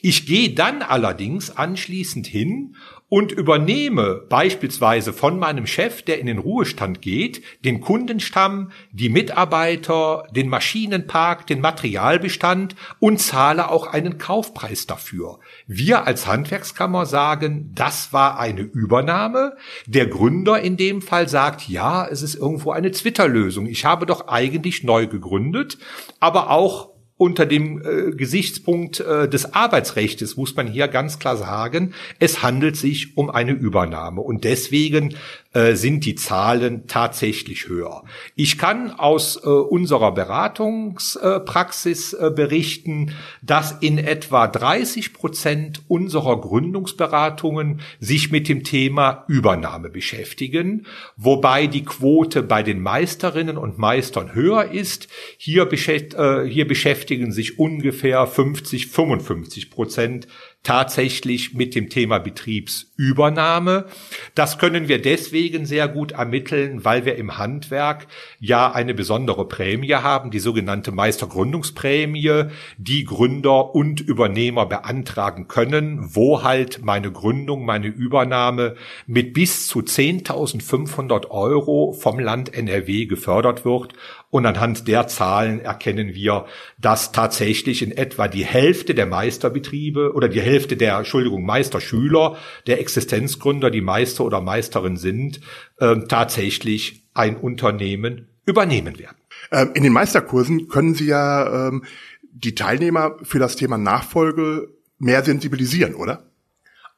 Ich 0.00 0.24
gehe 0.26 0.50
dann 0.50 0.82
allerdings 0.82 1.50
anschließend 1.50 2.28
hin 2.28 2.76
und 3.08 3.32
übernehme 3.32 4.22
beispielsweise 4.28 5.12
von 5.12 5.38
meinem 5.38 5.66
Chef, 5.66 6.02
der 6.02 6.18
in 6.18 6.26
den 6.26 6.38
Ruhestand 6.38 7.00
geht, 7.00 7.42
den 7.64 7.80
Kundenstamm, 7.80 8.70
die 8.92 9.08
Mitarbeiter, 9.08 10.24
den 10.30 10.48
Maschinenpark, 10.48 11.46
den 11.46 11.60
Materialbestand 11.60 12.76
und 13.00 13.18
zahle 13.18 13.70
auch 13.70 13.86
einen 13.86 14.18
Kaufpreis 14.18 14.86
dafür. 14.86 15.38
Wir 15.66 16.06
als 16.06 16.26
Handwerkskammer 16.26 17.06
sagen, 17.06 17.72
das 17.74 18.12
war 18.12 18.38
eine 18.38 18.60
Übernahme. 18.60 19.56
Der 19.86 20.06
Gründer 20.06 20.60
in 20.60 20.76
dem 20.76 21.00
Fall 21.00 21.28
sagt, 21.28 21.68
ja, 21.68 22.06
es 22.06 22.20
ist 22.20 22.34
irgendwo 22.34 22.72
eine 22.72 22.90
Zwitterlösung. 22.90 23.66
Ich 23.66 23.86
habe 23.86 24.04
doch 24.04 24.28
eigentlich 24.28 24.84
neu 24.84 25.06
gegründet, 25.06 25.78
aber 26.20 26.50
auch 26.50 26.97
unter 27.18 27.44
dem 27.44 27.82
äh, 27.82 28.12
Gesichtspunkt 28.12 29.00
äh, 29.00 29.28
des 29.28 29.52
Arbeitsrechts 29.52 30.36
muss 30.36 30.56
man 30.56 30.68
hier 30.68 30.88
ganz 30.88 31.18
klar 31.18 31.36
sagen, 31.36 31.92
es 32.20 32.42
handelt 32.42 32.76
sich 32.76 33.16
um 33.16 33.28
eine 33.28 33.52
Übernahme. 33.52 34.20
Und 34.20 34.44
deswegen 34.44 35.16
äh, 35.54 35.76
sind 35.76 36.04
die 36.04 36.14
Zahlen 36.14 36.86
tatsächlich 36.86 37.68
höher. 37.68 38.04
Ich 38.34 38.58
kann 38.58 38.90
aus 38.90 39.42
äh, 39.42 39.48
unserer 39.48 40.12
Beratungspraxis 40.12 42.12
äh, 42.12 42.30
berichten, 42.30 43.14
dass 43.40 43.72
in 43.80 43.96
etwa 43.96 44.46
30 44.46 45.14
Prozent 45.14 45.82
unserer 45.88 46.38
Gründungsberatungen 46.38 47.80
sich 47.98 48.30
mit 48.30 48.48
dem 48.48 48.62
Thema 48.62 49.24
Übernahme 49.26 49.88
beschäftigen, 49.88 50.86
wobei 51.16 51.66
die 51.66 51.84
Quote 51.84 52.42
bei 52.42 52.62
den 52.62 52.82
Meisterinnen 52.82 53.56
und 53.56 53.78
Meistern 53.78 54.34
höher 54.34 54.70
ist. 54.70 55.08
Hier, 55.38 55.64
beschäft, 55.64 56.12
äh, 56.12 56.46
hier 56.46 56.68
beschäftigen 56.68 57.32
sich 57.32 57.58
ungefähr 57.58 58.26
50, 58.26 58.88
55 58.88 59.70
Prozent 59.70 60.28
tatsächlich 60.68 61.54
mit 61.54 61.74
dem 61.74 61.88
Thema 61.88 62.18
Betriebsübernahme. 62.18 63.86
Das 64.34 64.58
können 64.58 64.86
wir 64.86 65.00
deswegen 65.00 65.64
sehr 65.64 65.88
gut 65.88 66.12
ermitteln, 66.12 66.84
weil 66.84 67.06
wir 67.06 67.16
im 67.16 67.38
Handwerk 67.38 68.06
ja 68.38 68.70
eine 68.70 68.92
besondere 68.92 69.48
Prämie 69.48 69.94
haben, 69.94 70.30
die 70.30 70.40
sogenannte 70.40 70.92
Meistergründungsprämie, 70.92 72.50
die 72.76 73.04
Gründer 73.04 73.74
und 73.74 74.02
Übernehmer 74.02 74.66
beantragen 74.66 75.48
können, 75.48 76.14
wo 76.14 76.42
halt 76.42 76.84
meine 76.84 77.12
Gründung, 77.12 77.64
meine 77.64 77.86
Übernahme 77.86 78.74
mit 79.06 79.32
bis 79.32 79.68
zu 79.68 79.78
10.500 79.78 81.30
Euro 81.30 81.94
vom 81.94 82.18
Land 82.18 82.52
NRW 82.52 83.06
gefördert 83.06 83.64
wird 83.64 83.94
und 84.30 84.44
anhand 84.44 84.86
der 84.88 85.06
Zahlen 85.08 85.60
erkennen 85.60 86.14
wir, 86.14 86.46
dass 86.78 87.12
tatsächlich 87.12 87.82
in 87.82 87.92
etwa 87.92 88.28
die 88.28 88.44
Hälfte 88.44 88.94
der 88.94 89.06
Meisterbetriebe 89.06 90.12
oder 90.12 90.28
die 90.28 90.40
Hälfte 90.40 90.76
der, 90.76 90.98
Entschuldigung, 90.98 91.44
Meisterschüler, 91.44 92.36
der 92.66 92.80
Existenzgründer, 92.80 93.70
die 93.70 93.80
Meister 93.80 94.24
oder 94.24 94.40
Meisterin 94.40 94.96
sind, 94.96 95.40
äh, 95.78 95.96
tatsächlich 96.08 97.04
ein 97.14 97.36
Unternehmen 97.36 98.28
übernehmen 98.44 98.98
werden. 98.98 99.16
Ähm, 99.50 99.70
in 99.74 99.82
den 99.82 99.92
Meisterkursen 99.92 100.68
können 100.68 100.94
Sie 100.94 101.06
ja 101.06 101.68
ähm, 101.68 101.84
die 102.22 102.54
Teilnehmer 102.54 103.16
für 103.22 103.38
das 103.38 103.56
Thema 103.56 103.78
Nachfolge 103.78 104.68
mehr 104.98 105.24
sensibilisieren, 105.24 105.94
oder? 105.94 106.27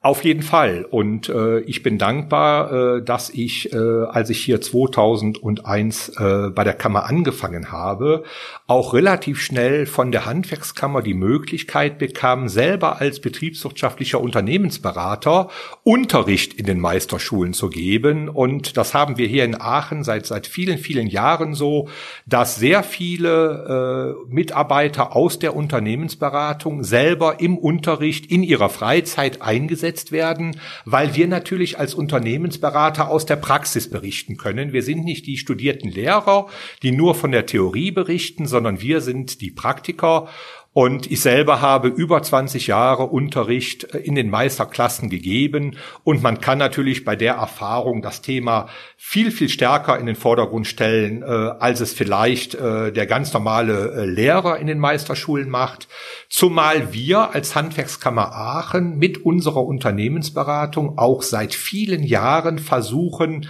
Auf 0.02 0.24
jeden 0.24 0.42
Fall. 0.42 0.86
Und 0.88 1.28
äh, 1.28 1.60
ich 1.60 1.82
bin 1.82 1.98
dankbar, 1.98 2.72
äh, 2.72 3.02
dass 3.02 3.28
ich, 3.28 3.70
äh, 3.74 3.76
als 3.76 4.30
ich 4.30 4.42
hier 4.42 4.62
2001 4.62 6.08
äh, 6.16 6.48
bei 6.48 6.64
der 6.64 6.72
Kammer 6.72 7.04
angefangen 7.04 7.70
habe, 7.70 8.24
auch 8.66 8.94
relativ 8.94 9.42
schnell 9.42 9.84
von 9.84 10.10
der 10.10 10.24
Handwerkskammer 10.24 11.02
die 11.02 11.12
Möglichkeit 11.12 11.98
bekam, 11.98 12.48
selber 12.48 12.98
als 12.98 13.20
betriebswirtschaftlicher 13.20 14.22
Unternehmensberater 14.22 15.50
Unterricht 15.82 16.54
in 16.54 16.64
den 16.64 16.80
Meisterschulen 16.80 17.52
zu 17.52 17.68
geben. 17.68 18.30
Und 18.30 18.78
das 18.78 18.94
haben 18.94 19.18
wir 19.18 19.26
hier 19.26 19.44
in 19.44 19.60
Aachen 19.60 20.02
seit 20.02 20.24
seit 20.24 20.46
vielen, 20.46 20.78
vielen 20.78 21.08
Jahren 21.08 21.52
so, 21.52 21.88
dass 22.24 22.56
sehr 22.56 22.84
viele 22.84 24.16
äh, 24.30 24.34
Mitarbeiter 24.34 25.14
aus 25.14 25.38
der 25.38 25.54
Unternehmensberatung 25.54 26.84
selber 26.84 27.40
im 27.40 27.58
Unterricht 27.58 28.32
in 28.32 28.42
ihrer 28.42 28.70
Freizeit 28.70 29.42
eingesetzt 29.42 29.89
eingesetzt 29.90 30.12
werden, 30.12 30.56
weil 30.84 31.14
wir 31.14 31.26
natürlich 31.26 31.78
als 31.78 31.94
Unternehmensberater 31.94 33.08
aus 33.08 33.26
der 33.26 33.36
Praxis 33.36 33.90
berichten 33.90 34.36
können. 34.36 34.72
Wir 34.72 34.82
sind 34.82 35.04
nicht 35.04 35.26
die 35.26 35.36
studierten 35.36 35.90
Lehrer, 35.90 36.46
die 36.82 36.92
nur 36.92 37.14
von 37.14 37.32
der 37.32 37.46
Theorie 37.46 37.90
berichten, 37.90 38.46
sondern 38.46 38.80
wir 38.80 39.00
sind 39.00 39.40
die 39.40 39.50
Praktiker 39.50 40.28
und 40.72 41.10
ich 41.10 41.20
selber 41.20 41.60
habe 41.60 41.88
über 41.88 42.22
20 42.22 42.68
Jahre 42.68 43.06
Unterricht 43.06 43.82
in 43.82 44.14
den 44.14 44.30
Meisterklassen 44.30 45.10
gegeben. 45.10 45.76
Und 46.04 46.22
man 46.22 46.40
kann 46.40 46.58
natürlich 46.58 47.04
bei 47.04 47.16
der 47.16 47.34
Erfahrung 47.34 48.02
das 48.02 48.22
Thema 48.22 48.68
viel, 48.96 49.32
viel 49.32 49.48
stärker 49.48 49.98
in 49.98 50.06
den 50.06 50.14
Vordergrund 50.14 50.68
stellen, 50.68 51.22
äh, 51.22 51.26
als 51.26 51.80
es 51.80 51.92
vielleicht 51.92 52.54
äh, 52.54 52.92
der 52.92 53.06
ganz 53.06 53.32
normale 53.32 53.92
äh, 53.92 54.04
Lehrer 54.04 54.58
in 54.58 54.68
den 54.68 54.78
Meisterschulen 54.78 55.50
macht. 55.50 55.88
Zumal 56.28 56.92
wir 56.92 57.34
als 57.34 57.56
Handwerkskammer 57.56 58.32
Aachen 58.32 58.96
mit 58.96 59.24
unserer 59.24 59.64
Unternehmensberatung 59.64 60.98
auch 60.98 61.22
seit 61.22 61.52
vielen 61.52 62.04
Jahren 62.04 62.60
versuchen, 62.60 63.48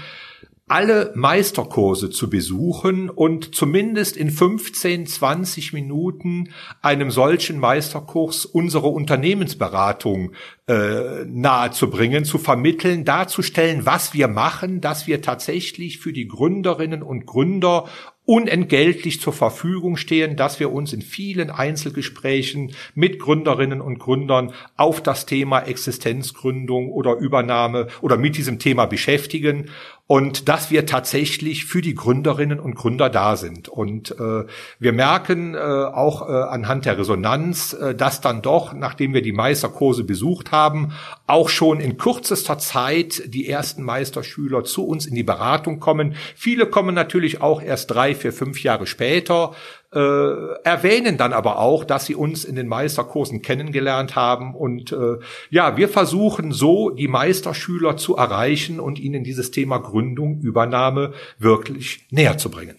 alle 0.71 1.11
Meisterkurse 1.17 2.11
zu 2.11 2.31
besuchen 2.31 3.11
und 3.11 3.57
zumindest 3.57 4.17
in 4.17 4.31
15, 4.31 5.05
20 5.05 5.73
Minuten 5.73 6.51
einem 6.81 7.11
solchen 7.11 7.59
Meisterkurs 7.59 8.47
unsere 8.47 8.87
Unternehmensberatung 8.87 10.31
äh, 10.69 11.25
nahezubringen, 11.27 12.25
zu 12.25 12.39
vermitteln, 12.39 13.05
darzustellen, 13.05 13.85
was 13.85 14.15
wir 14.15 14.29
machen, 14.29 14.81
dass 14.81 15.09
wir 15.09 15.23
tatsächlich 15.23 15.99
für 15.99 16.13
die 16.13 16.29
Gründerinnen 16.29 17.03
und 17.03 17.27
Gründer 17.27 17.87
unentgeltlich 18.31 19.21
zur 19.21 19.33
Verfügung 19.33 19.97
stehen, 19.97 20.37
dass 20.37 20.61
wir 20.61 20.71
uns 20.71 20.93
in 20.93 21.03
vielen 21.03 21.51
Einzelgesprächen 21.51 22.71
mit 22.95 23.19
Gründerinnen 23.19 23.81
und 23.81 23.99
Gründern 23.99 24.53
auf 24.77 25.03
das 25.03 25.27
Thema 25.27 25.63
Existenzgründung 25.63 26.93
oder 26.93 27.17
Übernahme 27.17 27.89
oder 28.03 28.17
mit 28.17 28.37
diesem 28.37 28.61
Thema 28.61 28.87
beschäftigen 28.87 29.69
und 30.11 30.49
dass 30.49 30.73
wir 30.73 30.87
tatsächlich 30.87 31.67
für 31.67 31.83
die 31.83 31.95
Gründerinnen 31.95 32.59
und 32.59 32.75
Gründer 32.75 33.09
da 33.11 33.37
sind. 33.37 33.69
Und 33.69 34.11
äh, 34.19 34.45
wir 34.81 34.93
merken 34.93 35.55
äh, 35.55 35.59
auch 35.59 36.29
äh, 36.29 36.33
anhand 36.33 36.85
der 36.85 36.99
Resonanz, 36.99 37.75
äh, 37.75 37.95
dass 37.95 38.21
dann 38.21 38.43
doch, 38.43 38.73
nachdem 38.73 39.15
wir 39.15 39.23
die 39.23 39.31
Meisterkurse 39.31 40.03
besucht 40.03 40.51
haben, 40.51 40.95
auch 41.29 41.49
schon 41.49 41.79
in 41.79 41.97
kürzester 41.97 42.59
Zeit 42.59 43.23
die 43.33 43.49
ersten 43.49 43.85
Meisterschüler 43.85 44.65
zu 44.65 44.85
uns 44.85 45.07
in 45.07 45.15
die 45.15 45.23
Beratung 45.23 45.79
kommen. 45.79 46.17
Viele 46.35 46.67
kommen 46.67 46.97
natürlich 46.97 47.41
auch 47.41 47.63
erst 47.63 47.93
drei, 47.93 48.17
vier, 48.17 48.33
fünf 48.33 48.65
Jahre 48.65 48.89
später, 48.89 49.53
äh, 49.93 50.63
erwähnen 50.63 51.17
dann 51.17 51.33
aber 51.33 51.59
auch, 51.59 51.85
dass 51.85 52.07
sie 52.07 52.15
uns 52.15 52.45
in 52.45 52.55
den 52.55 52.69
Meisterkursen 52.69 53.43
kennengelernt 53.43 54.15
haben. 54.15 54.55
Und 54.55 54.93
äh, 54.93 55.19
ja, 55.51 55.77
wir 55.77 55.89
versuchen 55.89 56.53
so, 56.53 56.91
die 56.91 57.09
Meisterschüler 57.09 57.97
zu 57.97 58.17
erreichen 58.17 58.79
und 58.79 58.99
ihnen 58.99 59.25
dieses 59.25 59.51
Thema 59.51 59.79
Gründung, 59.79 60.41
Übernahme 60.41 61.13
wirklich 61.39 62.07
näher 62.11 62.39
zu 62.39 62.51
bringen. 62.51 62.77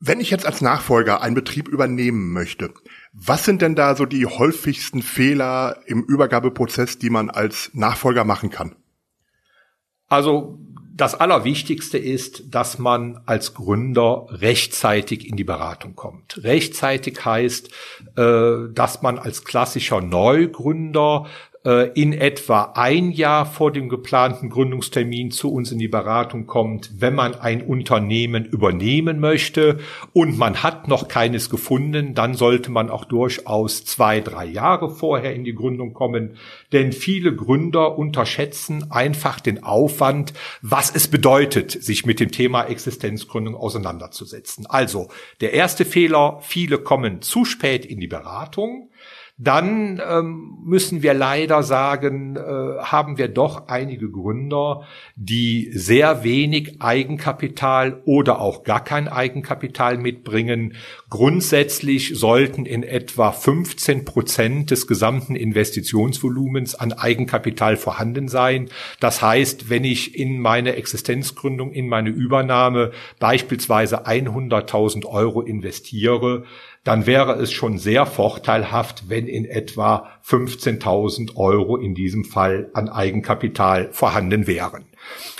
Wenn 0.00 0.20
ich 0.20 0.30
jetzt 0.30 0.46
als 0.46 0.60
Nachfolger 0.60 1.22
einen 1.22 1.36
Betrieb 1.36 1.68
übernehmen 1.68 2.32
möchte, 2.32 2.74
was 3.12 3.44
sind 3.44 3.62
denn 3.62 3.74
da 3.74 3.94
so 3.94 4.04
die 4.04 4.26
häufigsten 4.26 5.00
Fehler 5.00 5.78
im 5.86 6.02
Übergabeprozess, 6.02 6.98
die 6.98 7.10
man 7.10 7.30
als 7.30 7.70
Nachfolger 7.72 8.24
machen 8.24 8.50
kann? 8.50 8.74
Also 10.08 10.58
das 10.94 11.14
Allerwichtigste 11.14 11.96
ist, 11.96 12.54
dass 12.54 12.78
man 12.78 13.20
als 13.24 13.54
Gründer 13.54 14.26
rechtzeitig 14.28 15.26
in 15.26 15.36
die 15.36 15.44
Beratung 15.44 15.94
kommt. 15.94 16.42
Rechtzeitig 16.44 17.24
heißt, 17.24 17.70
äh, 18.16 18.72
dass 18.72 19.02
man 19.02 19.18
als 19.18 19.44
klassischer 19.44 20.00
Neugründer 20.00 21.26
in 21.64 22.12
etwa 22.12 22.72
ein 22.74 23.12
Jahr 23.12 23.46
vor 23.46 23.70
dem 23.70 23.88
geplanten 23.88 24.50
Gründungstermin 24.50 25.30
zu 25.30 25.52
uns 25.52 25.70
in 25.70 25.78
die 25.78 25.86
Beratung 25.86 26.46
kommt, 26.46 26.90
wenn 26.98 27.14
man 27.14 27.36
ein 27.36 27.62
Unternehmen 27.62 28.44
übernehmen 28.44 29.20
möchte 29.20 29.78
und 30.12 30.36
man 30.36 30.64
hat 30.64 30.88
noch 30.88 31.06
keines 31.06 31.50
gefunden, 31.50 32.14
dann 32.14 32.34
sollte 32.34 32.72
man 32.72 32.90
auch 32.90 33.04
durchaus 33.04 33.84
zwei, 33.84 34.20
drei 34.20 34.44
Jahre 34.46 34.90
vorher 34.90 35.34
in 35.34 35.44
die 35.44 35.54
Gründung 35.54 35.94
kommen, 35.94 36.36
denn 36.72 36.90
viele 36.92 37.32
Gründer 37.32 37.96
unterschätzen 37.96 38.90
einfach 38.90 39.38
den 39.38 39.62
Aufwand, 39.62 40.32
was 40.62 40.92
es 40.92 41.06
bedeutet, 41.06 41.70
sich 41.70 42.04
mit 42.04 42.18
dem 42.18 42.32
Thema 42.32 42.64
Existenzgründung 42.64 43.54
auseinanderzusetzen. 43.54 44.66
Also 44.66 45.08
der 45.40 45.52
erste 45.52 45.84
Fehler, 45.84 46.38
viele 46.42 46.78
kommen 46.78 47.22
zu 47.22 47.44
spät 47.44 47.86
in 47.86 48.00
die 48.00 48.08
Beratung 48.08 48.88
dann 49.42 50.00
ähm, 50.08 50.58
müssen 50.64 51.02
wir 51.02 51.14
leider 51.14 51.64
sagen, 51.64 52.36
äh, 52.36 52.40
haben 52.80 53.18
wir 53.18 53.26
doch 53.26 53.66
einige 53.66 54.08
Gründer, 54.08 54.82
die 55.16 55.70
sehr 55.74 56.22
wenig 56.22 56.80
Eigenkapital 56.80 58.02
oder 58.04 58.40
auch 58.40 58.62
gar 58.62 58.84
kein 58.84 59.08
Eigenkapital 59.08 59.98
mitbringen. 59.98 60.74
Grundsätzlich 61.10 62.16
sollten 62.16 62.66
in 62.66 62.84
etwa 62.84 63.32
15 63.32 64.04
Prozent 64.04 64.70
des 64.70 64.86
gesamten 64.86 65.34
Investitionsvolumens 65.34 66.76
an 66.76 66.92
Eigenkapital 66.92 67.76
vorhanden 67.76 68.28
sein. 68.28 68.68
Das 69.00 69.22
heißt, 69.22 69.68
wenn 69.68 69.82
ich 69.82 70.16
in 70.16 70.38
meine 70.38 70.76
Existenzgründung, 70.76 71.72
in 71.72 71.88
meine 71.88 72.10
Übernahme 72.10 72.92
beispielsweise 73.18 74.06
100.000 74.06 75.04
Euro 75.06 75.40
investiere, 75.40 76.44
dann 76.84 77.06
wäre 77.06 77.34
es 77.34 77.52
schon 77.52 77.78
sehr 77.78 78.06
vorteilhaft, 78.06 79.08
wenn 79.08 79.28
in 79.28 79.44
etwa 79.44 80.08
15.000 80.26 81.36
Euro 81.36 81.76
in 81.76 81.94
diesem 81.94 82.24
Fall 82.24 82.70
an 82.74 82.88
Eigenkapital 82.88 83.90
vorhanden 83.92 84.46
wären. 84.46 84.84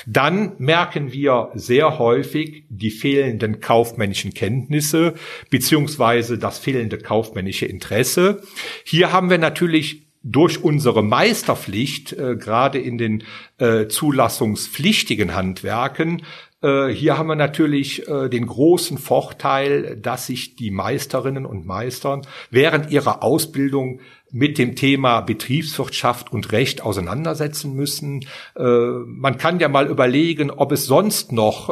Dann 0.06 0.52
merken 0.58 1.12
wir 1.12 1.50
sehr 1.54 1.98
häufig 1.98 2.64
die 2.68 2.90
fehlenden 2.90 3.60
kaufmännischen 3.60 4.34
Kenntnisse 4.34 5.14
beziehungsweise 5.50 6.38
das 6.38 6.58
fehlende 6.58 6.98
kaufmännische 6.98 7.66
Interesse. 7.66 8.42
Hier 8.84 9.12
haben 9.12 9.30
wir 9.30 9.38
natürlich 9.38 10.06
durch 10.24 10.62
unsere 10.62 11.02
Meisterpflicht, 11.02 12.12
äh, 12.12 12.36
gerade 12.36 12.78
in 12.78 12.98
den 12.98 13.24
äh, 13.58 13.88
zulassungspflichtigen 13.88 15.34
Handwerken, 15.34 16.22
hier 16.62 17.18
haben 17.18 17.26
wir 17.26 17.34
natürlich 17.34 18.06
äh, 18.06 18.28
den 18.28 18.46
großen 18.46 18.96
Vorteil, 18.96 19.96
dass 19.96 20.26
sich 20.26 20.54
die 20.54 20.70
Meisterinnen 20.70 21.44
und 21.44 21.66
Meistern 21.66 22.22
während 22.50 22.92
ihrer 22.92 23.24
Ausbildung 23.24 24.00
mit 24.30 24.58
dem 24.58 24.76
Thema 24.76 25.20
Betriebswirtschaft 25.22 26.32
und 26.32 26.52
Recht 26.52 26.82
auseinandersetzen 26.82 27.74
müssen. 27.74 28.26
Äh, 28.54 28.62
man 28.62 29.38
kann 29.38 29.58
ja 29.58 29.68
mal 29.68 29.88
überlegen, 29.88 30.52
ob 30.52 30.70
es 30.70 30.86
sonst 30.86 31.32
noch 31.32 31.68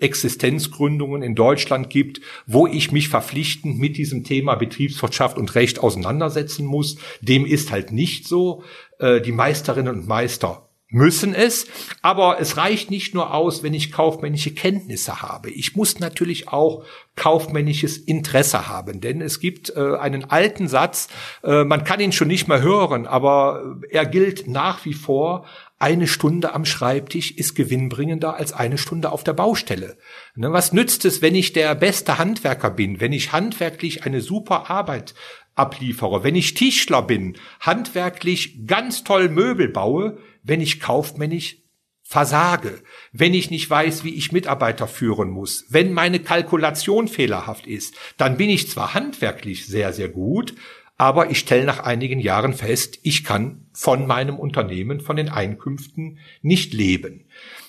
Existenzgründungen 0.00 1.22
in 1.22 1.34
Deutschland 1.34 1.90
gibt, 1.90 2.20
wo 2.46 2.66
ich 2.66 2.92
mich 2.92 3.08
verpflichtend 3.08 3.78
mit 3.78 3.96
diesem 3.96 4.22
Thema 4.22 4.54
Betriebswirtschaft 4.54 5.36
und 5.36 5.54
Recht 5.56 5.80
auseinandersetzen 5.80 6.66
muss. 6.66 6.96
Dem 7.20 7.44
ist 7.46 7.72
halt 7.72 7.90
nicht 7.92 8.28
so. 8.28 8.62
Die 9.00 9.32
Meisterinnen 9.32 9.94
und 9.94 10.06
Meister 10.06 10.68
müssen 10.94 11.34
es, 11.34 11.66
aber 12.02 12.40
es 12.40 12.56
reicht 12.56 12.90
nicht 12.90 13.14
nur 13.14 13.34
aus, 13.34 13.62
wenn 13.64 13.74
ich 13.74 13.90
kaufmännische 13.90 14.54
Kenntnisse 14.54 15.22
habe. 15.22 15.50
Ich 15.50 15.74
muss 15.74 15.98
natürlich 15.98 16.48
auch 16.48 16.84
kaufmännisches 17.16 17.98
Interesse 17.98 18.68
haben, 18.68 19.00
denn 19.00 19.20
es 19.20 19.40
gibt 19.40 19.70
äh, 19.70 19.96
einen 19.96 20.24
alten 20.24 20.68
Satz, 20.68 21.08
äh, 21.42 21.64
man 21.64 21.82
kann 21.82 22.00
ihn 22.00 22.12
schon 22.12 22.28
nicht 22.28 22.46
mehr 22.46 22.62
hören, 22.62 23.06
aber 23.06 23.76
er 23.90 24.06
gilt 24.06 24.46
nach 24.46 24.84
wie 24.84 24.94
vor, 24.94 25.46
eine 25.80 26.06
Stunde 26.06 26.54
am 26.54 26.64
Schreibtisch 26.64 27.32
ist 27.32 27.54
gewinnbringender 27.56 28.36
als 28.36 28.52
eine 28.52 28.78
Stunde 28.78 29.10
auf 29.10 29.24
der 29.24 29.32
Baustelle. 29.32 29.98
Ne, 30.36 30.52
was 30.52 30.72
nützt 30.72 31.04
es, 31.04 31.20
wenn 31.20 31.34
ich 31.34 31.52
der 31.52 31.74
beste 31.74 32.18
Handwerker 32.18 32.70
bin, 32.70 33.00
wenn 33.00 33.12
ich 33.12 33.32
handwerklich 33.32 34.04
eine 34.04 34.20
super 34.20 34.70
Arbeit 34.70 35.14
abliefere, 35.56 36.24
wenn 36.24 36.36
ich 36.36 36.54
Tischler 36.54 37.02
bin, 37.02 37.36
handwerklich 37.60 38.66
ganz 38.66 39.04
toll 39.04 39.28
Möbel 39.28 39.68
baue, 39.68 40.18
wenn 40.44 40.60
ich 40.60 40.78
kaufmännisch 40.78 41.56
versage, 42.02 42.82
wenn 43.12 43.34
ich 43.34 43.50
nicht 43.50 43.68
weiß, 43.68 44.04
wie 44.04 44.14
ich 44.14 44.30
Mitarbeiter 44.30 44.86
führen 44.86 45.30
muss, 45.30 45.64
wenn 45.70 45.92
meine 45.92 46.20
Kalkulation 46.20 47.08
fehlerhaft 47.08 47.66
ist, 47.66 47.94
dann 48.18 48.36
bin 48.36 48.50
ich 48.50 48.70
zwar 48.70 48.94
handwerklich 48.94 49.66
sehr, 49.66 49.92
sehr 49.92 50.10
gut, 50.10 50.54
aber 50.96 51.30
ich 51.30 51.40
stelle 51.40 51.64
nach 51.64 51.80
einigen 51.80 52.20
Jahren 52.20 52.52
fest, 52.52 53.00
ich 53.02 53.24
kann 53.24 53.66
von 53.72 54.06
meinem 54.06 54.38
Unternehmen, 54.38 55.00
von 55.00 55.16
den 55.16 55.28
Einkünften 55.28 56.18
nicht 56.40 56.72
leben. 56.72 57.24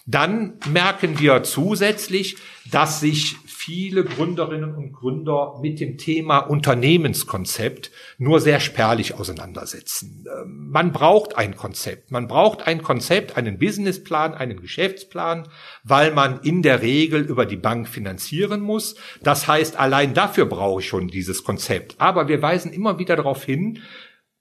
Dann 0.06 0.60
merken 0.70 1.20
wir 1.20 1.42
zusätzlich, 1.42 2.38
dass 2.70 3.00
sich 3.00 3.38
viele 3.66 4.04
Gründerinnen 4.04 4.76
und 4.76 4.94
Gründer 4.94 5.58
mit 5.60 5.80
dem 5.80 5.98
Thema 5.98 6.38
Unternehmenskonzept 6.38 7.90
nur 8.20 8.40
sehr 8.40 8.60
spärlich 8.60 9.16
auseinandersetzen. 9.16 10.26
Ähm, 10.32 10.70
man 10.70 10.92
braucht 10.92 11.36
ein 11.36 11.56
Konzept. 11.56 12.12
Man 12.12 12.28
braucht 12.28 12.68
ein 12.68 12.84
Konzept, 12.84 13.38
einen 13.38 13.58
Businessplan, 13.58 14.36
einen 14.36 14.62
Geschäftsplan, 14.62 15.48
weil 15.84 16.14
man 16.14 16.42
in 16.42 16.62
der 16.62 16.84
Regel 16.84 17.22
über 17.22 17.48
die 17.48 17.58
Bank 17.58 17.88
finanzieren 17.88 18.62
muss. 18.62 18.98
Das 19.24 19.48
heißt, 19.48 19.78
allein 19.80 20.14
dafür 20.14 20.46
brauche 20.46 20.82
ich 20.82 20.88
schon 20.88 21.08
dieses 21.08 21.44
Konzept. 21.44 21.96
Aber 21.98 22.28
wir 22.28 22.44
weisen 22.44 22.72
immer 22.72 23.00
wieder 23.00 23.16
darauf 23.16 23.44
hin, 23.44 23.82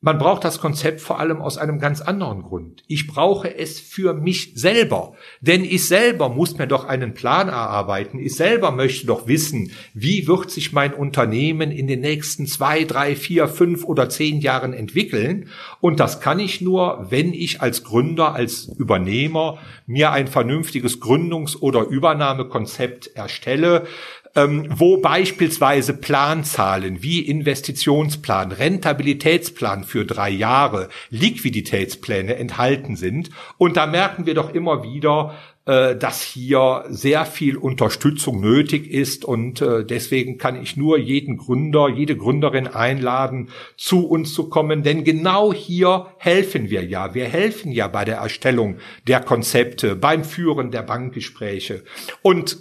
man 0.04 0.18
braucht 0.18 0.44
das 0.44 0.60
Konzept 0.60 1.00
vor 1.00 1.18
allem 1.18 1.40
aus 1.40 1.56
einem 1.56 1.78
ganz 1.78 2.02
anderen 2.02 2.42
Grund. 2.42 2.82
Ich 2.88 3.06
brauche 3.06 3.56
es 3.56 3.80
für 3.80 4.12
mich 4.12 4.52
selber. 4.54 5.14
Denn 5.40 5.64
ich 5.64 5.88
selber 5.88 6.28
muss 6.28 6.58
mir 6.58 6.66
doch 6.66 6.84
einen 6.84 7.14
Plan 7.14 7.48
erarbeiten. 7.48 8.18
Ich 8.18 8.34
selber 8.34 8.70
möchte 8.70 9.06
doch 9.06 9.26
wissen, 9.26 9.72
wie 9.94 10.26
wird 10.26 10.50
sich 10.50 10.74
mein 10.74 10.92
Unternehmen 10.92 11.70
in 11.70 11.86
den 11.86 12.00
nächsten 12.00 12.46
zwei, 12.46 12.84
drei, 12.84 13.16
vier, 13.16 13.48
fünf 13.48 13.82
oder 13.82 14.10
zehn 14.10 14.42
Jahren 14.42 14.74
entwickeln. 14.74 15.48
Und 15.80 16.00
das 16.00 16.20
kann 16.20 16.38
ich 16.38 16.60
nur, 16.60 17.06
wenn 17.08 17.32
ich 17.32 17.62
als 17.62 17.82
Gründer, 17.82 18.34
als 18.34 18.66
Übernehmer 18.76 19.56
mir 19.86 20.12
ein 20.12 20.26
vernünftiges 20.26 21.00
Gründungs- 21.00 21.56
oder 21.58 21.86
Übernahmekonzept 21.86 23.06
erstelle, 23.14 23.86
ähm, 24.34 24.66
wo 24.68 24.98
beispielsweise 24.98 25.94
Planzahlen 25.94 27.02
wie 27.02 27.20
Investitionsplan, 27.20 28.52
Rentabilitätsplan 28.52 29.84
für 29.84 30.04
drei 30.04 30.30
Jahre, 30.30 30.88
Liquiditätspläne 31.10 32.36
enthalten 32.36 32.96
sind. 32.96 33.30
Und 33.58 33.76
da 33.76 33.86
merken 33.86 34.26
wir 34.26 34.34
doch 34.34 34.52
immer 34.52 34.82
wieder, 34.82 35.34
äh, 35.66 35.96
dass 35.96 36.20
hier 36.20 36.84
sehr 36.90 37.24
viel 37.24 37.56
Unterstützung 37.56 38.38
nötig 38.40 38.90
ist 38.90 39.24
und 39.24 39.62
äh, 39.62 39.82
deswegen 39.82 40.36
kann 40.36 40.60
ich 40.60 40.76
nur 40.76 40.98
jeden 40.98 41.38
Gründer, 41.38 41.88
jede 41.88 42.18
Gründerin 42.18 42.66
einladen, 42.66 43.48
zu 43.78 44.06
uns 44.06 44.34
zu 44.34 44.50
kommen, 44.50 44.82
denn 44.82 45.04
genau 45.04 45.54
hier 45.54 46.08
helfen 46.18 46.68
wir 46.68 46.84
ja. 46.84 47.14
Wir 47.14 47.24
helfen 47.24 47.72
ja 47.72 47.88
bei 47.88 48.04
der 48.04 48.16
Erstellung 48.16 48.76
der 49.06 49.20
Konzepte, 49.20 49.96
beim 49.96 50.24
Führen 50.24 50.70
der 50.70 50.82
Bankgespräche 50.82 51.82
und 52.20 52.58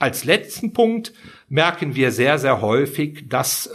als 0.00 0.24
letzten 0.24 0.72
Punkt 0.72 1.12
merken 1.50 1.94
wir 1.94 2.10
sehr, 2.10 2.38
sehr 2.38 2.62
häufig, 2.62 3.28
dass 3.28 3.66
äh, 3.66 3.70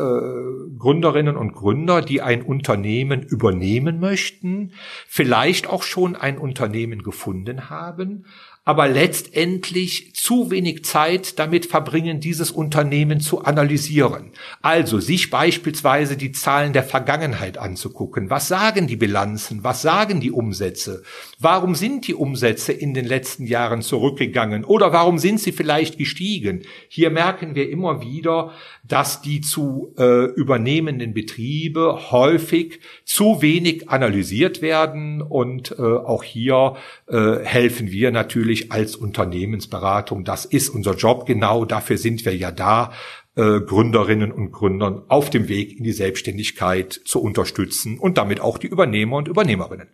Gründerinnen 0.79 1.37
und 1.37 1.53
Gründer, 1.53 2.01
die 2.01 2.21
ein 2.21 2.41
Unternehmen 2.41 3.21
übernehmen 3.21 3.99
möchten, 3.99 4.71
vielleicht 5.07 5.67
auch 5.67 5.83
schon 5.83 6.15
ein 6.15 6.39
Unternehmen 6.39 7.03
gefunden 7.03 7.69
haben, 7.69 8.25
aber 8.67 8.87
letztendlich 8.87 10.15
zu 10.15 10.49
wenig 10.49 10.83
Zeit 10.83 11.37
damit 11.37 11.67
verbringen, 11.67 12.19
dieses 12.19 12.49
Unternehmen 12.49 13.19
zu 13.19 13.43
analysieren. 13.43 14.31
Also 14.63 14.99
sich 14.99 15.29
beispielsweise 15.29 16.17
die 16.17 16.31
Zahlen 16.31 16.73
der 16.73 16.83
Vergangenheit 16.83 17.59
anzugucken. 17.59 18.31
Was 18.31 18.47
sagen 18.47 18.87
die 18.87 18.95
Bilanzen? 18.95 19.63
Was 19.63 19.83
sagen 19.83 20.19
die 20.19 20.31
Umsätze? 20.31 21.03
Warum 21.39 21.75
sind 21.75 22.07
die 22.07 22.15
Umsätze 22.15 22.73
in 22.73 22.95
den 22.95 23.05
letzten 23.05 23.45
Jahren 23.45 23.83
zurückgegangen? 23.83 24.65
Oder 24.65 24.91
warum 24.91 25.19
sind 25.19 25.39
sie 25.39 25.51
vielleicht 25.51 25.99
gestiegen? 25.99 26.63
Hier 26.89 27.11
merken 27.11 27.53
wir 27.53 27.69
immer 27.69 28.01
wieder, 28.01 28.51
dass 28.83 29.21
die 29.21 29.41
zu 29.41 29.93
äh, 29.99 30.25
übernehmenden 30.31 31.13
Betriebe 31.13 32.11
häufig 32.11 32.79
zu 33.03 33.43
wenig 33.43 33.89
analysiert 33.89 34.63
werden 34.63 35.21
und 35.21 35.75
äh, 35.77 35.83
auch 35.83 36.23
hier 36.23 36.77
äh, 37.07 37.43
helfen 37.43 37.91
wir 37.91 38.09
natürlich 38.09 38.54
als 38.71 38.95
Unternehmensberatung. 38.95 40.23
Das 40.23 40.45
ist 40.45 40.69
unser 40.69 40.95
Job 40.95 41.25
genau, 41.25 41.65
dafür 41.65 41.97
sind 41.97 42.25
wir 42.25 42.35
ja 42.35 42.51
da, 42.51 42.91
äh, 43.35 43.59
Gründerinnen 43.61 44.31
und 44.31 44.51
Gründern 44.51 45.03
auf 45.07 45.29
dem 45.29 45.47
Weg 45.49 45.77
in 45.77 45.83
die 45.83 45.91
Selbstständigkeit 45.91 46.93
zu 47.05 47.21
unterstützen 47.21 47.99
und 47.99 48.17
damit 48.17 48.39
auch 48.39 48.57
die 48.57 48.67
Übernehmer 48.67 49.17
und 49.17 49.27
Übernehmerinnen. 49.27 49.89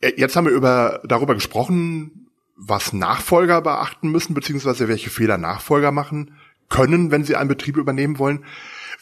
Äh, 0.00 0.12
jetzt 0.16 0.36
haben 0.36 0.46
wir 0.46 0.52
über, 0.52 1.00
darüber 1.04 1.34
gesprochen, 1.34 2.26
was 2.56 2.92
Nachfolger 2.92 3.62
beachten 3.62 4.10
müssen, 4.10 4.34
beziehungsweise 4.34 4.88
welche 4.88 5.10
Fehler 5.10 5.38
Nachfolger 5.38 5.92
machen 5.92 6.32
können, 6.68 7.10
wenn 7.10 7.24
sie 7.24 7.36
einen 7.36 7.48
Betrieb 7.48 7.76
übernehmen 7.76 8.18
wollen. 8.18 8.44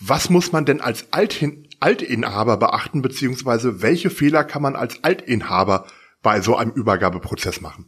Was 0.00 0.30
muss 0.30 0.52
man 0.52 0.64
denn 0.64 0.80
als 0.80 1.12
Altin 1.12 1.68
Altinhaber 1.80 2.56
beachten, 2.56 3.02
beziehungsweise 3.02 3.82
welche 3.82 4.10
Fehler 4.10 4.44
kann 4.44 4.62
man 4.62 4.76
als 4.76 5.02
Altinhaber 5.04 5.86
bei 6.22 6.40
so 6.40 6.56
einem 6.56 6.72
Übergabeprozess 6.72 7.60
machen? 7.60 7.86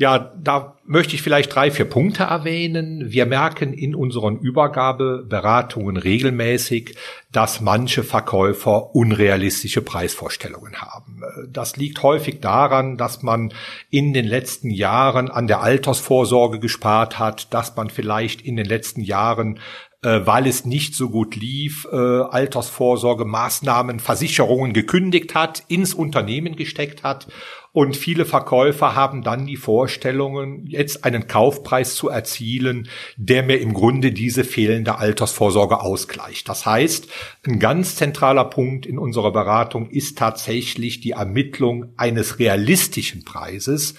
Ja, 0.00 0.32
da 0.34 0.78
möchte 0.86 1.14
ich 1.14 1.20
vielleicht 1.20 1.54
drei, 1.54 1.70
vier 1.70 1.84
Punkte 1.84 2.22
erwähnen. 2.22 3.12
Wir 3.12 3.26
merken 3.26 3.74
in 3.74 3.94
unseren 3.94 4.38
Übergabeberatungen 4.38 5.98
regelmäßig, 5.98 6.94
dass 7.32 7.60
manche 7.60 8.02
Verkäufer 8.02 8.94
unrealistische 8.94 9.82
Preisvorstellungen 9.82 10.76
haben. 10.76 11.20
Das 11.52 11.76
liegt 11.76 12.02
häufig 12.02 12.40
daran, 12.40 12.96
dass 12.96 13.22
man 13.22 13.52
in 13.90 14.14
den 14.14 14.24
letzten 14.24 14.70
Jahren 14.70 15.28
an 15.28 15.46
der 15.46 15.60
Altersvorsorge 15.60 16.60
gespart 16.60 17.18
hat, 17.18 17.52
dass 17.52 17.76
man 17.76 17.90
vielleicht 17.90 18.40
in 18.40 18.56
den 18.56 18.64
letzten 18.64 19.02
Jahren 19.02 19.60
äh, 20.02 20.20
weil 20.24 20.46
es 20.46 20.64
nicht 20.64 20.94
so 20.94 21.10
gut 21.10 21.36
lief, 21.36 21.86
äh, 21.92 21.96
Altersvorsorge, 21.96 23.26
Maßnahmen, 23.26 24.00
Versicherungen 24.00 24.72
gekündigt 24.72 25.34
hat, 25.34 25.62
ins 25.68 25.92
Unternehmen 25.92 26.56
gesteckt 26.56 27.02
hat 27.02 27.26
und 27.72 27.96
viele 27.96 28.24
Verkäufer 28.24 28.96
haben 28.96 29.22
dann 29.22 29.46
die 29.46 29.56
Vorstellungen, 29.56 30.66
jetzt 30.66 31.04
einen 31.04 31.28
Kaufpreis 31.28 31.94
zu 31.94 32.08
erzielen, 32.08 32.88
der 33.16 33.44
mir 33.44 33.60
im 33.60 33.74
Grunde 33.74 34.10
diese 34.10 34.42
fehlende 34.42 34.98
Altersvorsorge 34.98 35.80
ausgleicht. 35.80 36.48
Das 36.48 36.66
heißt, 36.66 37.08
ein 37.46 37.60
ganz 37.60 37.94
zentraler 37.94 38.44
Punkt 38.44 38.86
in 38.86 38.98
unserer 38.98 39.32
Beratung 39.32 39.88
ist 39.88 40.18
tatsächlich 40.18 41.00
die 41.00 41.12
Ermittlung 41.12 41.92
eines 41.96 42.40
realistischen 42.40 43.24
Preises. 43.24 43.94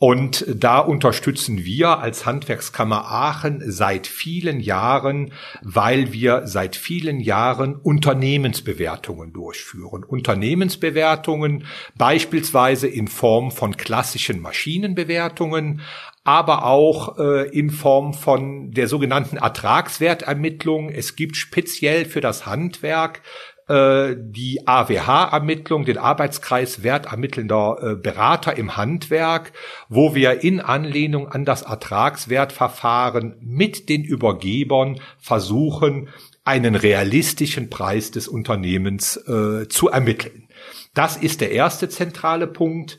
Und 0.00 0.44
da 0.48 0.78
unterstützen 0.78 1.64
wir 1.64 1.98
als 1.98 2.24
Handwerkskammer 2.24 3.06
Aachen 3.06 3.60
seit 3.66 4.06
vielen 4.06 4.60
Jahren, 4.60 5.32
weil 5.60 6.12
wir 6.12 6.46
seit 6.46 6.76
vielen 6.76 7.18
Jahren 7.18 7.74
Unternehmensbewertungen 7.74 9.32
durchführen. 9.32 10.04
Unternehmensbewertungen 10.04 11.64
beispielsweise 11.96 12.86
in 12.86 13.08
Form 13.08 13.50
von 13.50 13.76
klassischen 13.76 14.40
Maschinenbewertungen, 14.40 15.80
aber 16.22 16.64
auch 16.64 17.18
äh, 17.18 17.48
in 17.48 17.70
Form 17.70 18.14
von 18.14 18.70
der 18.70 18.86
sogenannten 18.86 19.36
Ertragswertermittlung. 19.36 20.90
Es 20.90 21.16
gibt 21.16 21.36
speziell 21.36 22.04
für 22.04 22.20
das 22.20 22.46
Handwerk 22.46 23.22
äh, 23.68 24.16
die 24.18 24.66
AWH-Ermittlung, 24.66 25.84
den 25.84 25.98
Arbeitskreis 25.98 26.82
wertermittelnder 26.82 27.78
äh, 27.80 27.94
Berater 27.96 28.56
im 28.56 28.76
Handwerk, 28.76 29.52
wo 29.88 30.14
wir 30.14 30.42
in 30.42 30.60
Anlehnung 30.60 31.28
an 31.28 31.44
das 31.44 31.62
Ertragswertverfahren 31.62 33.36
mit 33.40 33.88
den 33.88 34.04
Übergebern 34.04 35.00
versuchen, 35.18 36.08
einen 36.44 36.74
realistischen 36.74 37.68
Preis 37.68 38.10
des 38.10 38.26
Unternehmens 38.26 39.18
äh, 39.18 39.68
zu 39.68 39.88
ermitteln. 39.88 40.48
Das 40.94 41.16
ist 41.16 41.42
der 41.42 41.52
erste 41.52 41.88
zentrale 41.88 42.46
Punkt. 42.46 42.98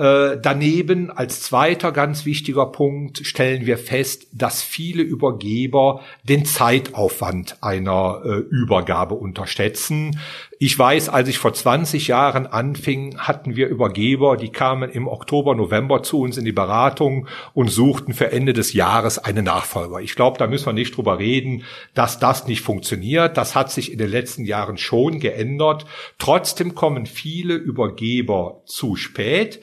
Äh, 0.00 0.38
daneben 0.40 1.10
als 1.10 1.42
zweiter 1.42 1.92
ganz 1.92 2.24
wichtiger 2.24 2.64
Punkt 2.64 3.26
stellen 3.26 3.66
wir 3.66 3.76
fest, 3.76 4.28
dass 4.32 4.62
viele 4.62 5.02
Übergeber 5.02 6.00
den 6.22 6.46
Zeitaufwand 6.46 7.62
einer 7.62 8.22
äh, 8.24 8.28
Übergabe 8.38 9.14
unterschätzen. 9.14 10.18
Ich 10.62 10.78
weiß, 10.78 11.08
als 11.08 11.26
ich 11.30 11.38
vor 11.38 11.54
20 11.54 12.08
Jahren 12.08 12.46
anfing, 12.46 13.16
hatten 13.16 13.56
wir 13.56 13.68
Übergeber, 13.68 14.36
die 14.36 14.50
kamen 14.50 14.90
im 14.90 15.08
Oktober, 15.08 15.54
November 15.54 16.02
zu 16.02 16.20
uns 16.20 16.36
in 16.36 16.44
die 16.44 16.52
Beratung 16.52 17.28
und 17.54 17.70
suchten 17.70 18.12
für 18.12 18.30
Ende 18.30 18.52
des 18.52 18.74
Jahres 18.74 19.16
einen 19.16 19.46
Nachfolger. 19.46 20.00
Ich 20.00 20.16
glaube, 20.16 20.36
da 20.36 20.46
müssen 20.46 20.66
wir 20.66 20.74
nicht 20.74 20.94
drüber 20.94 21.18
reden, 21.18 21.64
dass 21.94 22.18
das 22.18 22.46
nicht 22.46 22.60
funktioniert. 22.60 23.38
Das 23.38 23.54
hat 23.54 23.72
sich 23.72 23.90
in 23.90 23.96
den 23.96 24.10
letzten 24.10 24.44
Jahren 24.44 24.76
schon 24.76 25.18
geändert. 25.18 25.86
Trotzdem 26.18 26.74
kommen 26.74 27.06
viele 27.06 27.54
Übergeber 27.54 28.60
zu 28.66 28.96
spät. 28.96 29.62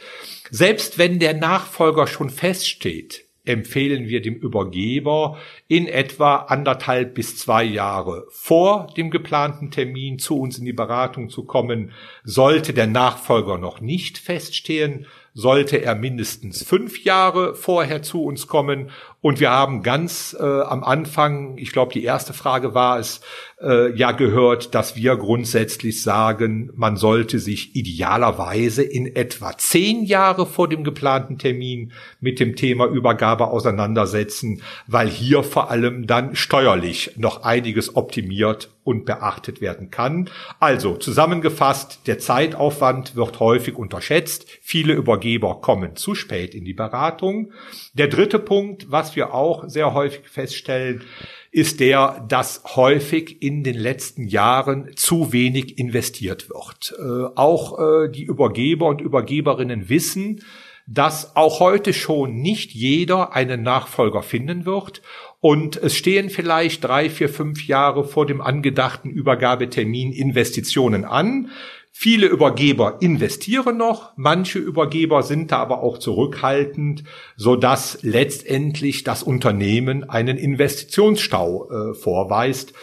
Selbst 0.49 0.97
wenn 0.97 1.19
der 1.19 1.35
Nachfolger 1.35 2.07
schon 2.07 2.31
feststeht, 2.31 3.26
empfehlen 3.47 4.07
wir 4.07 4.21
dem 4.21 4.35
Übergeber 4.35 5.37
in 5.67 5.87
etwa 5.87 6.35
anderthalb 6.35 7.13
bis 7.13 7.37
zwei 7.37 7.63
Jahre 7.63 8.25
vor 8.29 8.87
dem 8.97 9.09
geplanten 9.09 9.71
Termin 9.71 10.19
zu 10.19 10.39
uns 10.39 10.57
in 10.57 10.65
die 10.65 10.73
Beratung 10.73 11.29
zu 11.29 11.45
kommen. 11.45 11.91
Sollte 12.23 12.73
der 12.73 12.87
Nachfolger 12.87 13.57
noch 13.57 13.81
nicht 13.81 14.17
feststehen, 14.17 15.05
sollte 15.37 15.77
er 15.77 15.93
mindestens 15.93 16.63
fünf 16.63 17.03
Jahre 17.03 17.53
vorher 17.53 18.01
zu 18.01 18.23
uns 18.23 18.47
kommen. 18.47 18.89
Und 19.21 19.39
wir 19.39 19.51
haben 19.51 19.83
ganz 19.83 20.35
äh, 20.39 20.43
am 20.43 20.83
Anfang, 20.83 21.59
ich 21.59 21.71
glaube, 21.71 21.93
die 21.93 22.03
erste 22.03 22.33
Frage 22.33 22.73
war 22.73 22.97
es, 22.97 23.21
äh, 23.61 23.95
ja 23.95 24.13
gehört, 24.13 24.73
dass 24.73 24.95
wir 24.95 25.15
grundsätzlich 25.15 26.01
sagen, 26.01 26.71
man 26.73 26.97
sollte 26.97 27.37
sich 27.37 27.75
idealerweise 27.75 28.81
in 28.81 29.15
etwa 29.15 29.55
zehn 29.55 30.05
Jahre 30.05 30.47
vor 30.47 30.67
dem 30.67 30.83
geplanten 30.83 31.37
Termin 31.37 31.91
mit 32.19 32.39
dem 32.39 32.55
Thema 32.55 32.87
Übergabe 32.87 33.45
auseinandersetzen, 33.45 34.63
weil 34.87 35.07
hier 35.07 35.43
vor 35.43 35.69
allem 35.69 36.07
dann 36.07 36.35
steuerlich 36.35 37.11
noch 37.15 37.43
einiges 37.43 37.95
optimiert 37.95 38.71
und 38.87 39.03
beachtet 39.03 39.59
werden 39.59 39.91
kann. 39.91 40.29
Also 40.61 40.95
zusammengefasst, 40.95 42.07
der 42.07 42.19
Zeitaufwand 42.19 43.17
wird 43.17 43.41
häufig 43.41 43.75
unterschätzt. 43.75 44.47
Viele 44.61 44.93
Übergeber 44.93 45.59
kommen 45.59 45.97
zu 45.97 46.15
spät 46.15 46.55
in 46.55 46.63
die 46.63 46.73
Beratung. 46.73 47.51
Der 47.93 48.07
dritte 48.07 48.39
Punkt, 48.39 48.89
was 48.89 49.17
wir 49.17 49.33
auch 49.33 49.67
sehr 49.67 49.93
häufig 49.93 50.29
feststellen, 50.29 51.03
ist 51.51 51.81
der, 51.81 52.25
dass 52.29 52.63
häufig 52.77 53.41
in 53.41 53.63
den 53.63 53.77
letzten 53.77 54.25
Jahren 54.25 54.91
zu 54.95 55.33
wenig 55.33 55.77
investiert 55.77 56.49
wird. 56.49 56.95
Äh, 56.97 57.35
auch 57.35 57.79
äh, 57.79 58.09
die 58.09 58.23
Übergeber 58.23 58.85
und 58.85 59.01
Übergeberinnen 59.01 59.89
wissen, 59.89 60.41
dass 60.87 61.35
auch 61.35 61.59
heute 61.59 61.91
schon 61.93 62.35
nicht 62.35 62.71
jeder 62.71 63.33
einen 63.33 63.61
Nachfolger 63.61 64.23
finden 64.23 64.65
wird 64.65 65.01
und 65.39 65.77
es 65.77 65.95
stehen 65.95 66.29
vielleicht 66.29 66.83
drei, 66.83 67.09
vier, 67.09 67.29
fünf 67.29 67.67
Jahre 67.67 68.03
vor 68.03 68.25
dem 68.25 68.41
angedachten 68.41 69.09
Übergabetermin 69.09 70.11
Investitionen 70.11 71.05
an. 71.05 71.51
Viele 71.91 72.27
Übergeber 72.27 72.97
investieren 73.01 73.77
noch, 73.77 74.13
manche 74.17 74.59
Übergeber 74.59 75.23
sind 75.23 75.51
da 75.51 75.57
aber 75.57 75.81
auch 75.81 75.97
zurückhaltend, 75.97 77.03
so 77.35 77.55
dass 77.55 77.99
letztendlich 78.03 79.03
das 79.03 79.23
Unternehmen 79.23 80.07
einen 80.07 80.37
Investitionsstau 80.37 81.69
äh, 81.69 81.93
vorweist. 81.95 82.73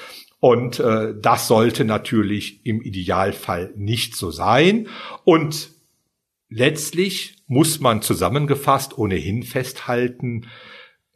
Und 0.41 0.81
äh, 0.81 1.15
das 1.21 1.49
sollte 1.49 1.85
natürlich 1.85 2.67
im 2.67 2.83
Idealfall 2.83 3.73
nicht 3.77 4.17
so 4.17 4.31
sein. 4.31 4.89
Und 5.23 5.71
letztlich 6.49 7.37
muss 7.47 7.81
man 7.81 8.03
zusammengefasst 8.03 8.99
ohnehin 8.99 9.43
festhalten, 9.43 10.47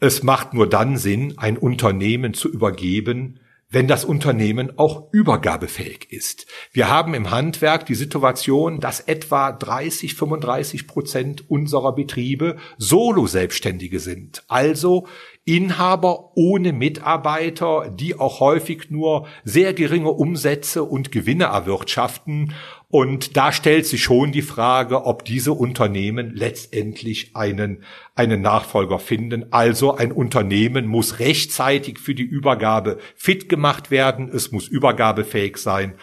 es 0.00 0.22
macht 0.22 0.54
nur 0.54 0.68
dann 0.68 0.96
Sinn, 0.96 1.34
ein 1.38 1.58
Unternehmen 1.58 2.34
zu 2.34 2.48
übergeben, 2.48 3.40
wenn 3.70 3.87
das 3.87 4.04
Unternehmen 4.04 4.78
auch 4.78 5.12
übergabefähig 5.12 6.11
ist. 6.11 6.46
Wir 6.72 6.88
haben 6.88 7.12
im 7.12 7.30
Handwerk 7.30 7.84
die 7.84 7.94
Situation, 7.94 8.80
dass 8.80 9.00
etwa 9.00 9.52
30, 9.52 10.14
35 10.14 10.87
Prozent 10.87 11.50
unserer 11.50 11.94
Betriebe 11.94 12.56
Solo-Selbstständige 12.78 14.00
sind. 14.00 14.42
Also 14.48 15.06
Inhaber 15.44 16.32
ohne 16.34 16.72
Mitarbeiter, 16.72 17.90
die 17.90 18.18
auch 18.18 18.40
häufig 18.40 18.90
nur 18.90 19.26
sehr 19.44 19.74
geringe 19.74 20.11
Umsätze 20.12 20.84
und 20.84 21.12
Gewinne 21.12 21.44
erwirtschaften. 21.44 22.54
Und 22.90 23.37
da 23.37 23.53
stellt 23.53 23.85
sich 23.85 24.03
schon 24.03 24.33
die 24.33 24.42
Frage, 24.42 25.05
ob 25.05 25.24
diese 25.24 25.53
Unternehmen 25.53 26.35
letztendlich 26.35 27.37
einen, 27.37 27.85
einen 28.14 28.40
Nachfolger 28.40 28.98
finden. 28.98 29.53
Also 29.53 29.94
ein 29.94 30.11
Unternehmen 30.11 30.87
muss 30.87 31.18
rechtzeitig 31.18 31.98
für 31.98 32.14
die 32.14 32.22
Übergabe 32.22 32.98
fit 33.14 33.51
gemacht 33.51 33.90
werden. 33.90 34.31
Es 34.31 34.53
muss 34.53 34.68
übergabefähig 34.68 35.59
sein. 35.59 35.94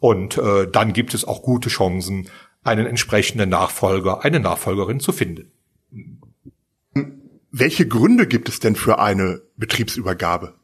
Und 0.00 0.36
äh, 0.36 0.70
dann 0.70 0.92
gibt 0.92 1.14
es 1.14 1.24
auch 1.24 1.42
gute 1.42 1.70
Chancen, 1.70 2.28
einen 2.62 2.86
entsprechenden 2.86 3.48
Nachfolger, 3.48 4.22
eine 4.22 4.40
Nachfolgerin 4.40 5.00
zu 5.00 5.12
finden. 5.12 5.50
Welche 7.50 7.88
Gründe 7.88 8.26
gibt 8.26 8.50
es 8.50 8.60
denn 8.60 8.76
für 8.76 8.98
eine 8.98 9.40
Betriebsübergabe? 9.56 10.54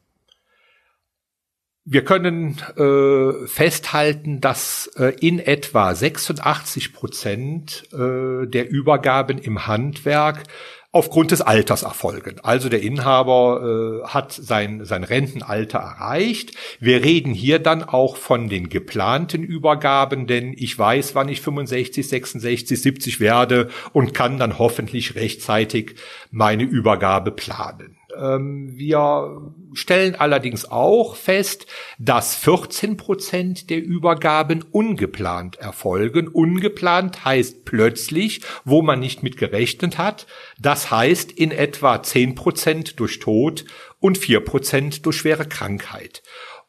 Wir 1.86 2.04
können 2.04 2.58
äh, 2.76 3.46
festhalten, 3.46 4.40
dass 4.40 4.90
äh, 4.96 5.14
in 5.20 5.38
etwa 5.38 5.94
86 5.94 6.92
Prozent 6.92 7.88
äh, 7.92 8.46
der 8.46 8.68
Übergaben 8.68 9.38
im 9.38 9.66
Handwerk 9.66 10.44
aufgrund 10.92 11.30
des 11.30 11.40
Alters 11.40 11.82
erfolgen. 11.82 12.40
Also 12.42 12.68
der 12.68 12.82
Inhaber 12.82 14.02
äh, 14.04 14.08
hat 14.08 14.32
sein, 14.32 14.84
sein 14.84 15.04
Rentenalter 15.04 15.78
erreicht. 15.78 16.52
Wir 16.80 17.02
reden 17.02 17.32
hier 17.32 17.60
dann 17.60 17.84
auch 17.84 18.16
von 18.16 18.48
den 18.48 18.68
geplanten 18.68 19.42
Übergaben, 19.42 20.26
denn 20.26 20.52
ich 20.56 20.76
weiß, 20.76 21.14
wann 21.14 21.28
ich 21.28 21.40
65, 21.40 22.06
66, 22.06 22.82
70 22.82 23.20
werde 23.20 23.68
und 23.92 24.14
kann 24.14 24.38
dann 24.38 24.58
hoffentlich 24.58 25.14
rechtzeitig 25.14 25.94
meine 26.30 26.64
Übergabe 26.64 27.30
planen. 27.30 27.99
Ähm, 28.18 28.72
wir 28.76 29.52
stellen 29.72 30.14
allerdings 30.14 30.70
auch 30.70 31.16
fest, 31.16 31.66
dass 31.98 32.34
14 32.36 32.96
Prozent 32.96 33.70
der 33.70 33.82
Übergaben 33.82 34.64
ungeplant 34.72 35.56
erfolgen. 35.56 36.28
Ungeplant 36.28 37.24
heißt 37.24 37.64
plötzlich, 37.64 38.40
wo 38.64 38.82
man 38.82 39.00
nicht 39.00 39.22
mit 39.22 39.36
gerechnet 39.36 39.98
hat. 39.98 40.26
Das 40.58 40.90
heißt 40.90 41.32
in 41.32 41.50
etwa 41.50 42.02
10 42.02 42.34
Prozent 42.34 43.00
durch 43.00 43.18
Tod 43.18 43.64
und 44.00 44.18
4 44.18 44.40
Prozent 44.40 45.06
durch 45.06 45.16
schwere 45.16 45.46
Krankheit. 45.46 46.22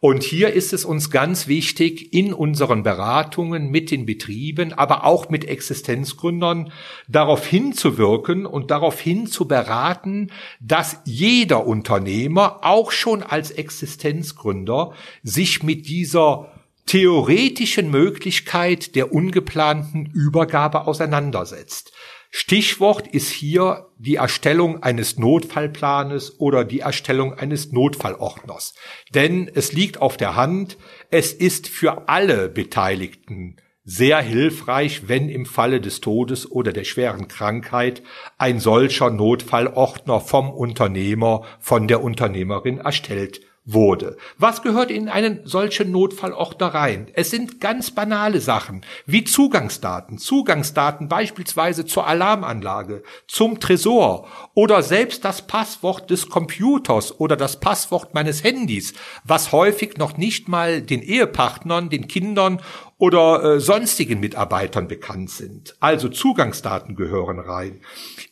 Und 0.04 0.24
hier 0.24 0.52
ist 0.54 0.74
es 0.74 0.84
uns 0.84 1.12
ganz 1.12 1.48
wichtig, 1.48 2.12
in 2.12 2.34
unseren 2.34 2.82
Beratungen 2.82 3.70
mit 3.70 3.92
den 3.92 4.08
Betrieben, 4.08 4.74
aber 4.74 5.06
auch 5.06 5.30
mit 5.30 5.46
Existenzgründern 5.46 6.74
darauf 7.08 7.46
hinzuwirken 7.46 8.48
und 8.48 8.72
darauf 8.72 9.00
hin 9.00 9.28
zu 9.28 9.48
beraten, 9.48 10.32
dass 10.60 10.98
jeder 11.06 11.68
Unternehmer, 11.68 12.62
auch 12.64 12.92
schon 12.92 13.22
als 13.22 13.52
Existenzgründer, 13.52 14.94
sich 15.22 15.62
mit 15.62 15.88
dieser 15.88 16.52
theoretischen 16.88 17.92
Möglichkeit 17.92 18.96
der 18.96 19.14
ungeplanten 19.14 20.08
Übergabe 20.08 20.88
auseinandersetzt. 20.88 21.94
Stichwort 22.34 23.08
ist 23.08 23.30
hier 23.30 23.90
die 23.98 24.16
Erstellung 24.16 24.82
eines 24.82 25.18
Notfallplanes 25.18 26.40
oder 26.40 26.64
die 26.64 26.80
Erstellung 26.80 27.34
eines 27.34 27.74
Notfallordners. 27.74 28.74
Denn 29.14 29.52
es 29.54 29.74
liegt 29.74 30.02
auf 30.02 30.16
der 30.16 30.38
Hand, 30.38 30.78
es 31.10 31.34
ist 31.34 31.68
für 31.68 32.08
alle 32.08 32.48
Beteiligten 32.48 33.58
sehr 33.84 34.22
hilfreich, 34.22 35.10
wenn 35.10 35.28
im 35.28 35.46
Falle 35.46 35.82
des 35.82 36.00
Todes 36.00 36.50
oder 36.50 36.72
der 36.72 36.86
schweren 36.86 37.28
Krankheit 37.28 38.02
ein 38.38 38.62
solcher 38.62 39.10
Notfallordner 39.10 40.22
vom 40.22 40.52
Unternehmer, 40.52 41.44
von 41.60 41.90
der 41.90 42.02
Unternehmerin 42.02 42.78
erstellt 42.78 43.42
wurde. 43.74 44.18
Was 44.38 44.62
gehört 44.62 44.92
in 44.92 45.10
einen 45.10 45.42
solchen 45.46 45.92
Notfallordner 45.92 46.68
rein? 46.68 47.08
Es 47.14 47.30
sind 47.30 47.60
ganz 47.60 47.92
banale 47.92 48.40
Sachen 48.40 48.82
wie 49.06 49.24
Zugangsdaten, 49.24 50.18
Zugangsdaten 50.18 51.08
beispielsweise 51.08 51.86
zur 51.86 52.08
Alarmanlage, 52.08 53.04
zum 53.28 53.60
Tresor 53.60 54.28
oder 54.54 54.84
selbst 54.84 55.26
das 55.26 55.48
Passwort 55.48 56.10
des 56.10 56.30
Computers 56.30 57.20
oder 57.20 57.36
das 57.36 57.60
Passwort 57.60 58.14
meines 58.14 58.44
Handys, 58.44 58.94
was 59.24 59.52
häufig 59.52 59.98
noch 59.98 60.18
nicht 60.18 60.48
mal 60.48 60.82
den 60.82 61.02
Ehepartnern, 61.02 61.90
den 61.90 62.08
Kindern 62.08 62.62
oder 62.98 63.44
äh, 63.44 63.60
sonstigen 63.60 64.20
Mitarbeitern 64.20 64.88
bekannt 64.88 65.32
sind. 65.32 65.76
Also 65.80 66.08
Zugangsdaten 66.08 66.96
gehören 66.96 67.40
rein. 67.40 67.82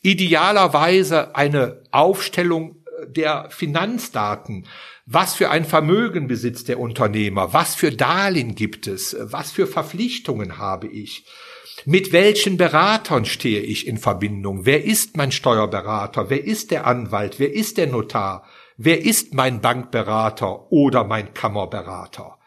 Idealerweise 0.04 1.36
eine 1.36 1.82
Aufstellung 1.92 2.76
der 3.08 3.50
Finanzdaten, 3.50 4.66
was 5.12 5.34
für 5.34 5.50
ein 5.50 5.66
Vermögen 5.66 6.28
besitzt 6.28 6.68
der 6.68 6.80
Unternehmer? 6.80 7.52
Was 7.52 7.74
für 7.74 7.92
Darlehen 7.92 8.54
gibt 8.54 8.86
es? 8.86 9.18
Was 9.20 9.52
für 9.52 9.66
Verpflichtungen 9.66 10.60
habe 10.60 10.86
ich? 10.86 11.26
Mit 11.86 12.12
welchen 12.12 12.58
Beratern 12.58 13.26
stehe 13.26 13.62
ich 13.62 13.88
in 13.88 13.98
Verbindung? 13.98 14.68
Wer 14.68 14.86
ist 14.86 15.18
mein 15.18 15.32
Steuerberater? 15.32 16.30
Wer 16.30 16.44
ist 16.44 16.70
der 16.70 16.86
Anwalt? 16.86 17.40
Wer 17.40 17.52
ist 17.52 17.78
der 17.78 17.88
Notar? 17.88 18.44
Wer 18.78 19.04
ist 19.04 19.34
mein 19.34 19.62
Bankberater 19.62 20.72
oder 20.72 21.04
mein 21.06 21.34
Kammerberater? 21.34 22.39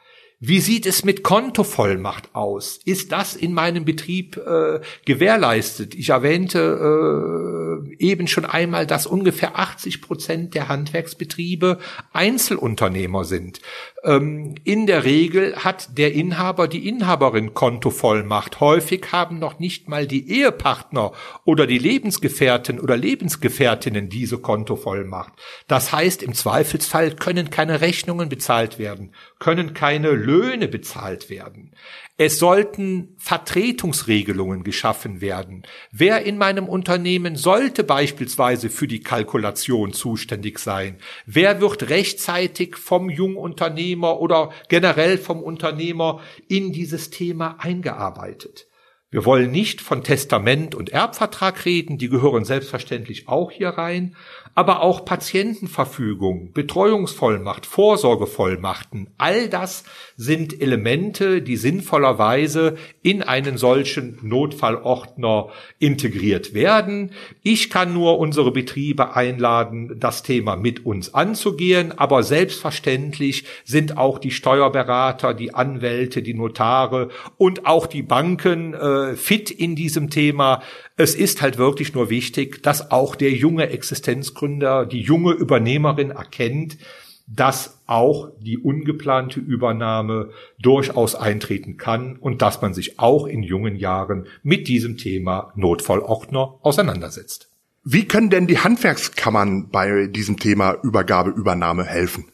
Wie 0.45 0.59
sieht 0.59 0.87
es 0.87 1.05
mit 1.05 1.23
Kontovollmacht 1.23 2.35
aus? 2.35 2.81
Ist 2.85 3.13
das 3.13 3.37
in 3.37 3.55
meinem 3.55 3.85
Betrieb 3.85 4.37
äh, 4.39 4.81
gewährleistet? 5.05 5.95
Ich 5.95 6.09
erwähnte 6.09 7.87
äh, 7.89 7.95
eben 8.05 8.27
schon 8.27 8.45
einmal, 8.45 8.85
dass 8.85 9.07
ungefähr 9.07 9.57
80 9.57 10.03
Prozent 10.03 10.55
der 10.57 10.67
Handwerksbetriebe 10.67 11.79
Einzelunternehmer 12.13 13.23
sind. 13.23 13.61
Ähm, 14.05 14.57
in 14.65 14.87
der 14.87 15.05
Regel 15.05 15.57
hat 15.57 15.97
der 15.97 16.13
Inhaber 16.13 16.67
die 16.67 16.89
Inhaberin 16.89 17.55
Kontovollmacht. 17.55 18.59
Häufig 18.59 19.13
haben 19.13 19.39
noch 19.39 19.61
nicht 19.61 19.89
mal 19.89 20.07
die 20.09 20.29
Ehepartner 20.29 21.13
oder 21.45 21.69
die 21.69 21.79
Lebensgefährten 21.79 22.81
oder 22.81 22.97
Lebensgefährtinnen 22.97 24.09
diese 24.09 24.39
Kontovollmacht. 24.39 25.33
Das 25.69 25.93
heißt, 25.93 26.23
im 26.23 26.35
Zweifelsfall 26.35 27.15
können 27.15 27.51
keine 27.51 27.81
Rechnungen 27.81 28.29
bezahlt 28.29 28.79
werden, 28.79 29.15
können 29.39 29.73
keine 29.73 30.11
Löhne 30.11 30.67
bezahlt 30.67 31.31
werden. 31.31 31.73
Es 32.19 32.39
sollten 32.39 33.15
Vertretungsregelungen 33.17 34.65
geschaffen 34.65 35.23
werden. 35.23 35.63
Wer 35.91 36.25
in 36.25 36.37
meinem 36.37 36.69
Unternehmen 36.69 37.37
sollte 37.37 37.85
beispielsweise 37.85 38.69
für 38.69 38.87
die 38.87 39.01
Kalkulation 39.01 39.95
zuständig 39.95 40.59
sein? 40.59 40.99
Wer 41.25 41.63
wird 41.63 41.89
rechtzeitig 41.89 42.77
vom 42.77 43.09
Jungunternehmer 43.09 44.21
oder 44.21 44.53
generell 44.69 45.17
vom 45.17 45.43
Unternehmer 45.43 46.21
in 46.49 46.73
dieses 46.73 47.09
Thema 47.09 47.57
eingearbeitet? 47.59 48.69
Wir 49.13 49.27
wollen 49.27 49.51
nicht 49.51 49.83
von 49.83 50.03
Testament 50.03 50.75
und 50.75 50.89
Erbvertrag 50.89 51.67
reden, 51.67 51.99
die 51.99 52.09
gehören 52.09 52.47
selbstverständlich 52.47 53.29
auch 53.29 53.51
hier 53.51 53.69
rein, 53.69 54.17
aber 54.55 54.81
auch 54.81 55.05
Patientenverfügung, 55.05 56.53
Betreuungsvollmacht, 56.55 57.67
Vorsorgevollmachten, 57.67 59.11
all 59.19 59.51
das 59.51 59.85
sind 60.17 60.59
Elemente, 60.59 61.43
die 61.43 61.57
sinnvollerweise 61.57 62.77
in 63.03 63.23
einen 63.23 63.59
solchen 63.59 64.19
Notfallordner 64.23 65.49
integriert 65.79 66.55
werden. 66.55 67.13
Ich 67.43 67.69
kann 67.69 67.93
nur 67.93 68.19
unsere 68.19 68.51
Betriebe 68.51 69.15
einladen, 69.15 70.01
das 70.01 70.23
Thema 70.23 70.57
mit 70.57 70.87
uns 70.87 71.13
anzugehen, 71.13 71.93
aber 71.99 72.23
selbstverständlich 72.23 73.45
sind 73.65 73.99
auch 73.99 74.19
die 74.19 74.31
Steuerberater, 74.31 75.35
die 75.35 75.53
Anwälte, 75.53 76.23
die 76.23 76.35
Notare 76.35 77.11
und 77.37 77.67
auch 77.67 77.87
die 77.87 78.03
Banken 78.03 78.73
äh, 78.73 79.02
fit 79.17 79.51
in 79.51 79.77
diesem 79.77 80.11
Thema. 80.11 80.63
Es 80.97 81.15
ist 81.15 81.43
halt 81.43 81.59
wirklich 81.59 81.95
nur 81.95 82.11
wichtig, 82.11 82.63
dass 82.63 82.91
auch 82.91 83.15
der 83.15 83.33
junge 83.33 83.69
Existenzgründer, 83.69 84.87
die 84.87 85.01
junge 85.01 85.33
Übernehmerin 85.33 86.11
erkennt, 86.11 86.79
dass 87.27 87.83
auch 87.87 88.31
die 88.41 88.59
ungeplante 88.59 89.41
Übernahme 89.41 90.31
durchaus 90.61 91.15
eintreten 91.15 91.77
kann 91.77 92.17
und 92.17 92.43
dass 92.43 92.61
man 92.61 92.75
sich 92.75 92.99
auch 92.99 93.27
in 93.27 93.43
jungen 93.43 93.77
Jahren 93.77 94.27
mit 94.43 94.69
diesem 94.69 94.97
Thema 94.97 95.53
Notfallordner 95.57 96.59
auseinandersetzt. 96.63 97.49
Wie 97.85 98.07
können 98.07 98.31
denn 98.31 98.47
die 98.47 98.59
Handwerkskammern 98.59 99.69
bei 99.71 100.07
diesem 100.07 100.37
Thema 100.37 100.77
Übergabe, 100.83 101.31
Übernahme 101.31 101.85
helfen? 101.85 102.27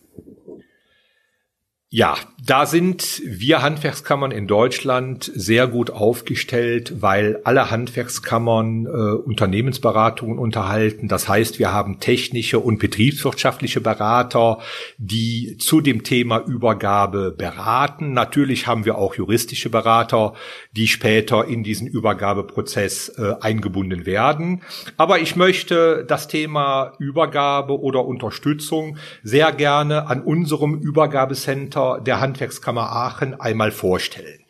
Ja, 1.91 2.17
da 2.45 2.67
sind 2.67 3.23
wir 3.25 3.63
Handwerkskammern 3.63 4.31
in 4.31 4.47
Deutschland 4.47 5.33
sehr 5.35 5.67
gut 5.67 5.89
aufgestellt, 5.89 7.01
weil 7.01 7.41
alle 7.45 7.71
Handwerkskammern 7.71 8.85
äh, 8.85 8.89
Unternehmensberatungen 8.89 10.39
unterhalten. 10.39 11.09
Das 11.09 11.31
heißt, 11.31 11.59
wir 11.59 11.73
haben 11.73 11.99
technische 11.99 12.59
und 12.59 12.79
betriebswirtschaftliche 12.79 13.81
Berater, 13.81 14.59
die 14.99 15.57
zu 15.59 15.81
dem 15.81 16.03
Thema 16.03 16.45
Übergabe 16.47 17.31
beraten. 17.31 18.13
Natürlich 18.13 18.67
haben 18.67 18.85
wir 18.85 18.99
auch 18.99 19.15
juristische 19.15 19.71
Berater, 19.71 20.35
die 20.77 20.89
später 20.89 21.47
in 21.47 21.63
diesen 21.63 21.87
Übergabeprozess 21.87 23.15
äh, 23.17 23.33
eingebunden 23.41 24.05
werden. 24.05 24.61
Aber 24.99 25.21
ich 25.21 25.37
möchte 25.37 26.05
das 26.07 26.29
Thema 26.29 26.93
Übergabe 26.99 27.81
oder 27.81 28.05
Unterstützung 28.05 28.99
sehr 29.23 29.53
gerne 29.53 30.07
an 30.07 30.21
unserem 30.21 30.75
Übergabecenter 30.75 31.78
Vertreter 31.79 32.01
der 32.01 32.21
Handwerkskammer 32.21 32.91
Aachen 32.91 33.41
einmal 33.41 33.71
vorstellen. 33.71 34.41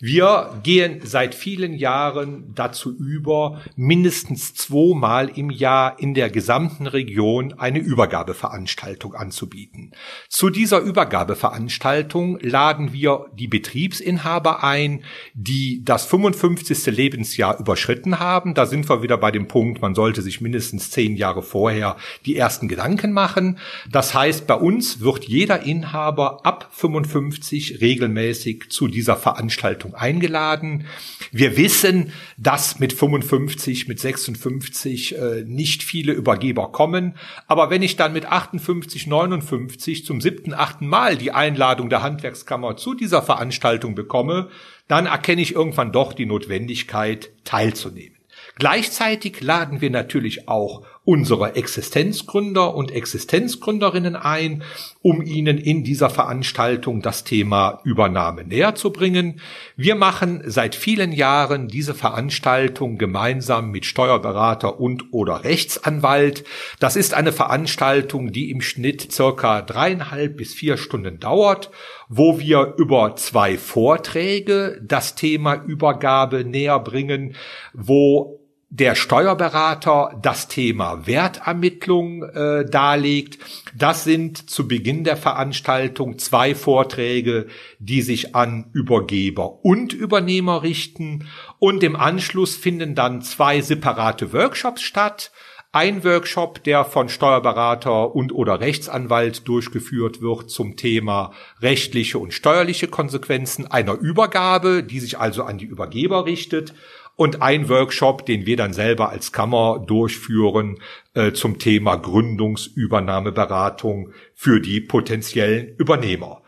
Wir 0.00 0.60
gehen 0.62 1.00
seit 1.04 1.34
vielen 1.34 1.74
Jahren 1.74 2.52
dazu 2.54 2.94
über, 2.96 3.62
mindestens 3.76 4.54
zweimal 4.54 5.30
im 5.34 5.50
Jahr 5.50 5.98
in 5.98 6.12
der 6.12 6.28
gesamten 6.28 6.86
Region 6.86 7.54
eine 7.54 7.78
Übergabeveranstaltung 7.78 9.14
anzubieten. 9.14 9.92
Zu 10.28 10.50
dieser 10.50 10.80
Übergabeveranstaltung 10.80 12.38
laden 12.40 12.92
wir 12.92 13.26
die 13.34 13.48
Betriebsinhaber 13.48 14.62
ein, 14.62 15.02
die 15.34 15.82
das 15.84 16.04
55. 16.06 16.86
Lebensjahr 16.86 17.58
überschritten 17.58 18.18
haben. 18.18 18.54
Da 18.54 18.66
sind 18.66 18.88
wir 18.88 19.02
wieder 19.02 19.16
bei 19.16 19.30
dem 19.30 19.48
Punkt, 19.48 19.80
man 19.80 19.94
sollte 19.94 20.22
sich 20.22 20.40
mindestens 20.40 20.90
zehn 20.90 21.16
Jahre 21.16 21.42
vorher 21.42 21.96
die 22.26 22.36
ersten 22.36 22.68
Gedanken 22.68 23.12
machen. 23.12 23.58
Das 23.90 24.14
heißt, 24.14 24.46
bei 24.46 24.54
uns 24.54 25.00
wird 25.00 25.24
jeder 25.24 25.62
Inhaber 25.62 26.44
ab 26.44 26.68
55 26.72 27.80
regelmäßig 27.80 28.66
zu 28.68 28.88
dieser 28.88 29.16
Veranstaltung 29.16 29.85
Veranstaltung 29.86 29.94
eingeladen. 29.94 30.86
Wir 31.32 31.56
wissen, 31.56 32.12
dass 32.36 32.78
mit 32.78 32.92
55, 32.92 33.88
mit 33.88 34.00
56 34.00 35.16
äh, 35.16 35.44
nicht 35.46 35.82
viele 35.82 36.12
Übergeber 36.12 36.72
kommen. 36.72 37.14
Aber 37.46 37.70
wenn 37.70 37.82
ich 37.82 37.96
dann 37.96 38.12
mit 38.12 38.26
58, 38.26 39.06
59 39.06 40.04
zum 40.04 40.20
siebten, 40.20 40.54
achten 40.54 40.86
Mal 40.86 41.16
die 41.16 41.32
Einladung 41.32 41.90
der 41.90 42.02
Handwerkskammer 42.02 42.76
zu 42.76 42.94
dieser 42.94 43.22
Veranstaltung 43.22 43.94
bekomme, 43.94 44.48
dann 44.88 45.06
erkenne 45.06 45.42
ich 45.42 45.54
irgendwann 45.54 45.92
doch 45.92 46.12
die 46.12 46.26
Notwendigkeit, 46.26 47.30
teilzunehmen. 47.44 48.16
Gleichzeitig 48.58 49.40
laden 49.40 49.80
wir 49.80 49.90
natürlich 49.90 50.48
auch 50.48 50.86
unsere 51.06 51.54
Existenzgründer 51.54 52.74
und 52.74 52.90
Existenzgründerinnen 52.90 54.16
ein, 54.16 54.64
um 55.02 55.22
ihnen 55.22 55.56
in 55.56 55.84
dieser 55.84 56.10
Veranstaltung 56.10 57.00
das 57.00 57.22
Thema 57.22 57.80
Übernahme 57.84 58.42
näher 58.42 58.74
zu 58.74 58.90
bringen. 58.90 59.40
Wir 59.76 59.94
machen 59.94 60.42
seit 60.46 60.74
vielen 60.74 61.12
Jahren 61.12 61.68
diese 61.68 61.94
Veranstaltung 61.94 62.98
gemeinsam 62.98 63.70
mit 63.70 63.86
Steuerberater 63.86 64.80
und 64.80 65.12
oder 65.12 65.44
Rechtsanwalt. 65.44 66.42
Das 66.80 66.96
ist 66.96 67.14
eine 67.14 67.30
Veranstaltung, 67.30 68.32
die 68.32 68.50
im 68.50 68.60
Schnitt 68.60 69.12
circa 69.12 69.62
dreieinhalb 69.62 70.36
bis 70.36 70.54
vier 70.54 70.76
Stunden 70.76 71.20
dauert, 71.20 71.70
wo 72.08 72.40
wir 72.40 72.74
über 72.78 73.14
zwei 73.14 73.56
Vorträge 73.58 74.80
das 74.82 75.14
Thema 75.14 75.54
Übergabe 75.54 76.44
näher 76.44 76.80
bringen, 76.80 77.36
wo 77.72 78.40
der 78.68 78.96
Steuerberater 78.96 80.18
das 80.20 80.48
Thema 80.48 81.06
Wertermittlung 81.06 82.24
äh, 82.24 82.64
darlegt. 82.68 83.38
Das 83.76 84.04
sind 84.04 84.50
zu 84.50 84.66
Beginn 84.66 85.04
der 85.04 85.16
Veranstaltung 85.16 86.18
zwei 86.18 86.54
Vorträge, 86.54 87.46
die 87.78 88.02
sich 88.02 88.34
an 88.34 88.70
Übergeber 88.72 89.64
und 89.64 89.92
Übernehmer 89.92 90.62
richten. 90.62 91.28
Und 91.58 91.84
im 91.84 91.94
Anschluss 91.94 92.56
finden 92.56 92.94
dann 92.96 93.22
zwei 93.22 93.60
separate 93.60 94.32
Workshops 94.32 94.82
statt. 94.82 95.30
Ein 95.70 96.04
Workshop, 96.04 96.64
der 96.64 96.84
von 96.84 97.08
Steuerberater 97.08 98.14
und 98.14 98.32
oder 98.32 98.60
Rechtsanwalt 98.60 99.46
durchgeführt 99.46 100.22
wird 100.22 100.50
zum 100.50 100.76
Thema 100.76 101.32
rechtliche 101.60 102.18
und 102.18 102.32
steuerliche 102.32 102.88
Konsequenzen 102.88 103.66
einer 103.66 103.92
Übergabe, 103.92 104.82
die 104.82 105.00
sich 105.00 105.18
also 105.18 105.44
an 105.44 105.58
die 105.58 105.66
Übergeber 105.66 106.24
richtet 106.24 106.72
und 107.16 107.42
ein 107.42 107.68
Workshop, 107.68 108.24
den 108.26 108.46
wir 108.46 108.56
dann 108.56 108.72
selber 108.72 109.10
als 109.10 109.32
Kammer 109.32 109.84
durchführen 109.84 110.78
äh, 111.14 111.32
zum 111.32 111.58
Thema 111.58 111.96
Gründungsübernahmeberatung 111.96 114.12
für 114.34 114.60
die 114.60 114.80
potenziellen 114.80 115.74
Übernehmer. 115.76 116.42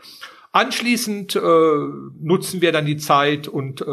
Anschließend 0.58 1.36
äh, 1.36 1.40
nutzen 2.20 2.60
wir 2.60 2.72
dann 2.72 2.84
die 2.84 2.96
Zeit 2.96 3.46
und 3.46 3.80
äh, 3.80 3.84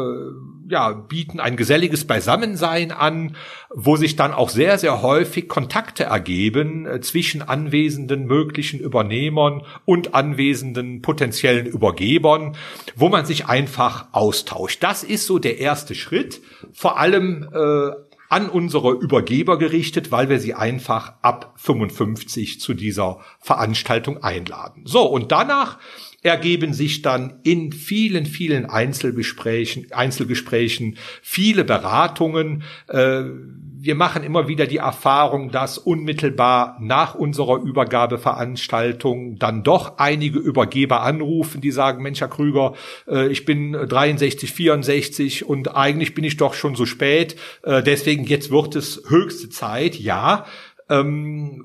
ja, 0.68 0.90
bieten 0.90 1.38
ein 1.38 1.56
geselliges 1.56 2.08
Beisammensein 2.08 2.90
an, 2.90 3.36
wo 3.72 3.94
sich 3.94 4.16
dann 4.16 4.32
auch 4.32 4.48
sehr, 4.48 4.76
sehr 4.76 5.00
häufig 5.00 5.46
Kontakte 5.46 6.02
ergeben 6.02 6.84
äh, 6.84 7.00
zwischen 7.00 7.40
anwesenden 7.40 8.26
möglichen 8.26 8.80
Übernehmern 8.80 9.62
und 9.84 10.16
anwesenden 10.16 11.02
potenziellen 11.02 11.66
Übergebern, 11.66 12.56
wo 12.96 13.10
man 13.10 13.26
sich 13.26 13.46
einfach 13.46 14.08
austauscht. 14.10 14.82
Das 14.82 15.04
ist 15.04 15.26
so 15.26 15.38
der 15.38 15.58
erste 15.58 15.94
Schritt, 15.94 16.40
vor 16.72 16.98
allem 16.98 17.48
äh, 17.54 17.90
an 18.28 18.48
unsere 18.48 18.90
Übergeber 18.92 19.56
gerichtet, 19.56 20.10
weil 20.10 20.28
wir 20.28 20.40
sie 20.40 20.54
einfach 20.54 21.14
ab 21.22 21.54
55 21.58 22.60
zu 22.60 22.74
dieser 22.74 23.20
Veranstaltung 23.38 24.22
einladen. 24.22 24.82
So, 24.84 25.06
und 25.06 25.30
danach 25.30 25.78
ergeben 26.26 26.74
sich 26.74 27.02
dann 27.02 27.40
in 27.44 27.72
vielen, 27.72 28.26
vielen 28.26 28.66
Einzelgesprächen, 28.66 29.86
Einzelgesprächen 29.92 30.98
viele 31.22 31.64
Beratungen. 31.64 32.64
Äh, 32.88 33.22
wir 33.78 33.94
machen 33.94 34.24
immer 34.24 34.48
wieder 34.48 34.66
die 34.66 34.78
Erfahrung, 34.78 35.52
dass 35.52 35.78
unmittelbar 35.78 36.78
nach 36.80 37.14
unserer 37.14 37.62
Übergabeveranstaltung 37.62 39.38
dann 39.38 39.62
doch 39.62 39.98
einige 39.98 40.40
Übergeber 40.40 41.02
anrufen, 41.02 41.60
die 41.60 41.70
sagen, 41.70 42.02
Mensch, 42.02 42.20
Herr 42.20 42.28
Krüger, 42.28 42.74
äh, 43.06 43.28
ich 43.28 43.44
bin 43.44 43.72
63, 43.72 44.52
64 44.52 45.44
und 45.48 45.76
eigentlich 45.76 46.14
bin 46.14 46.24
ich 46.24 46.36
doch 46.36 46.54
schon 46.54 46.74
so 46.74 46.86
spät. 46.86 47.36
Äh, 47.62 47.82
deswegen 47.82 48.24
jetzt 48.24 48.50
wird 48.50 48.74
es 48.74 49.02
höchste 49.08 49.48
Zeit. 49.48 49.96
Ja, 49.96 50.46
ähm, 50.90 51.62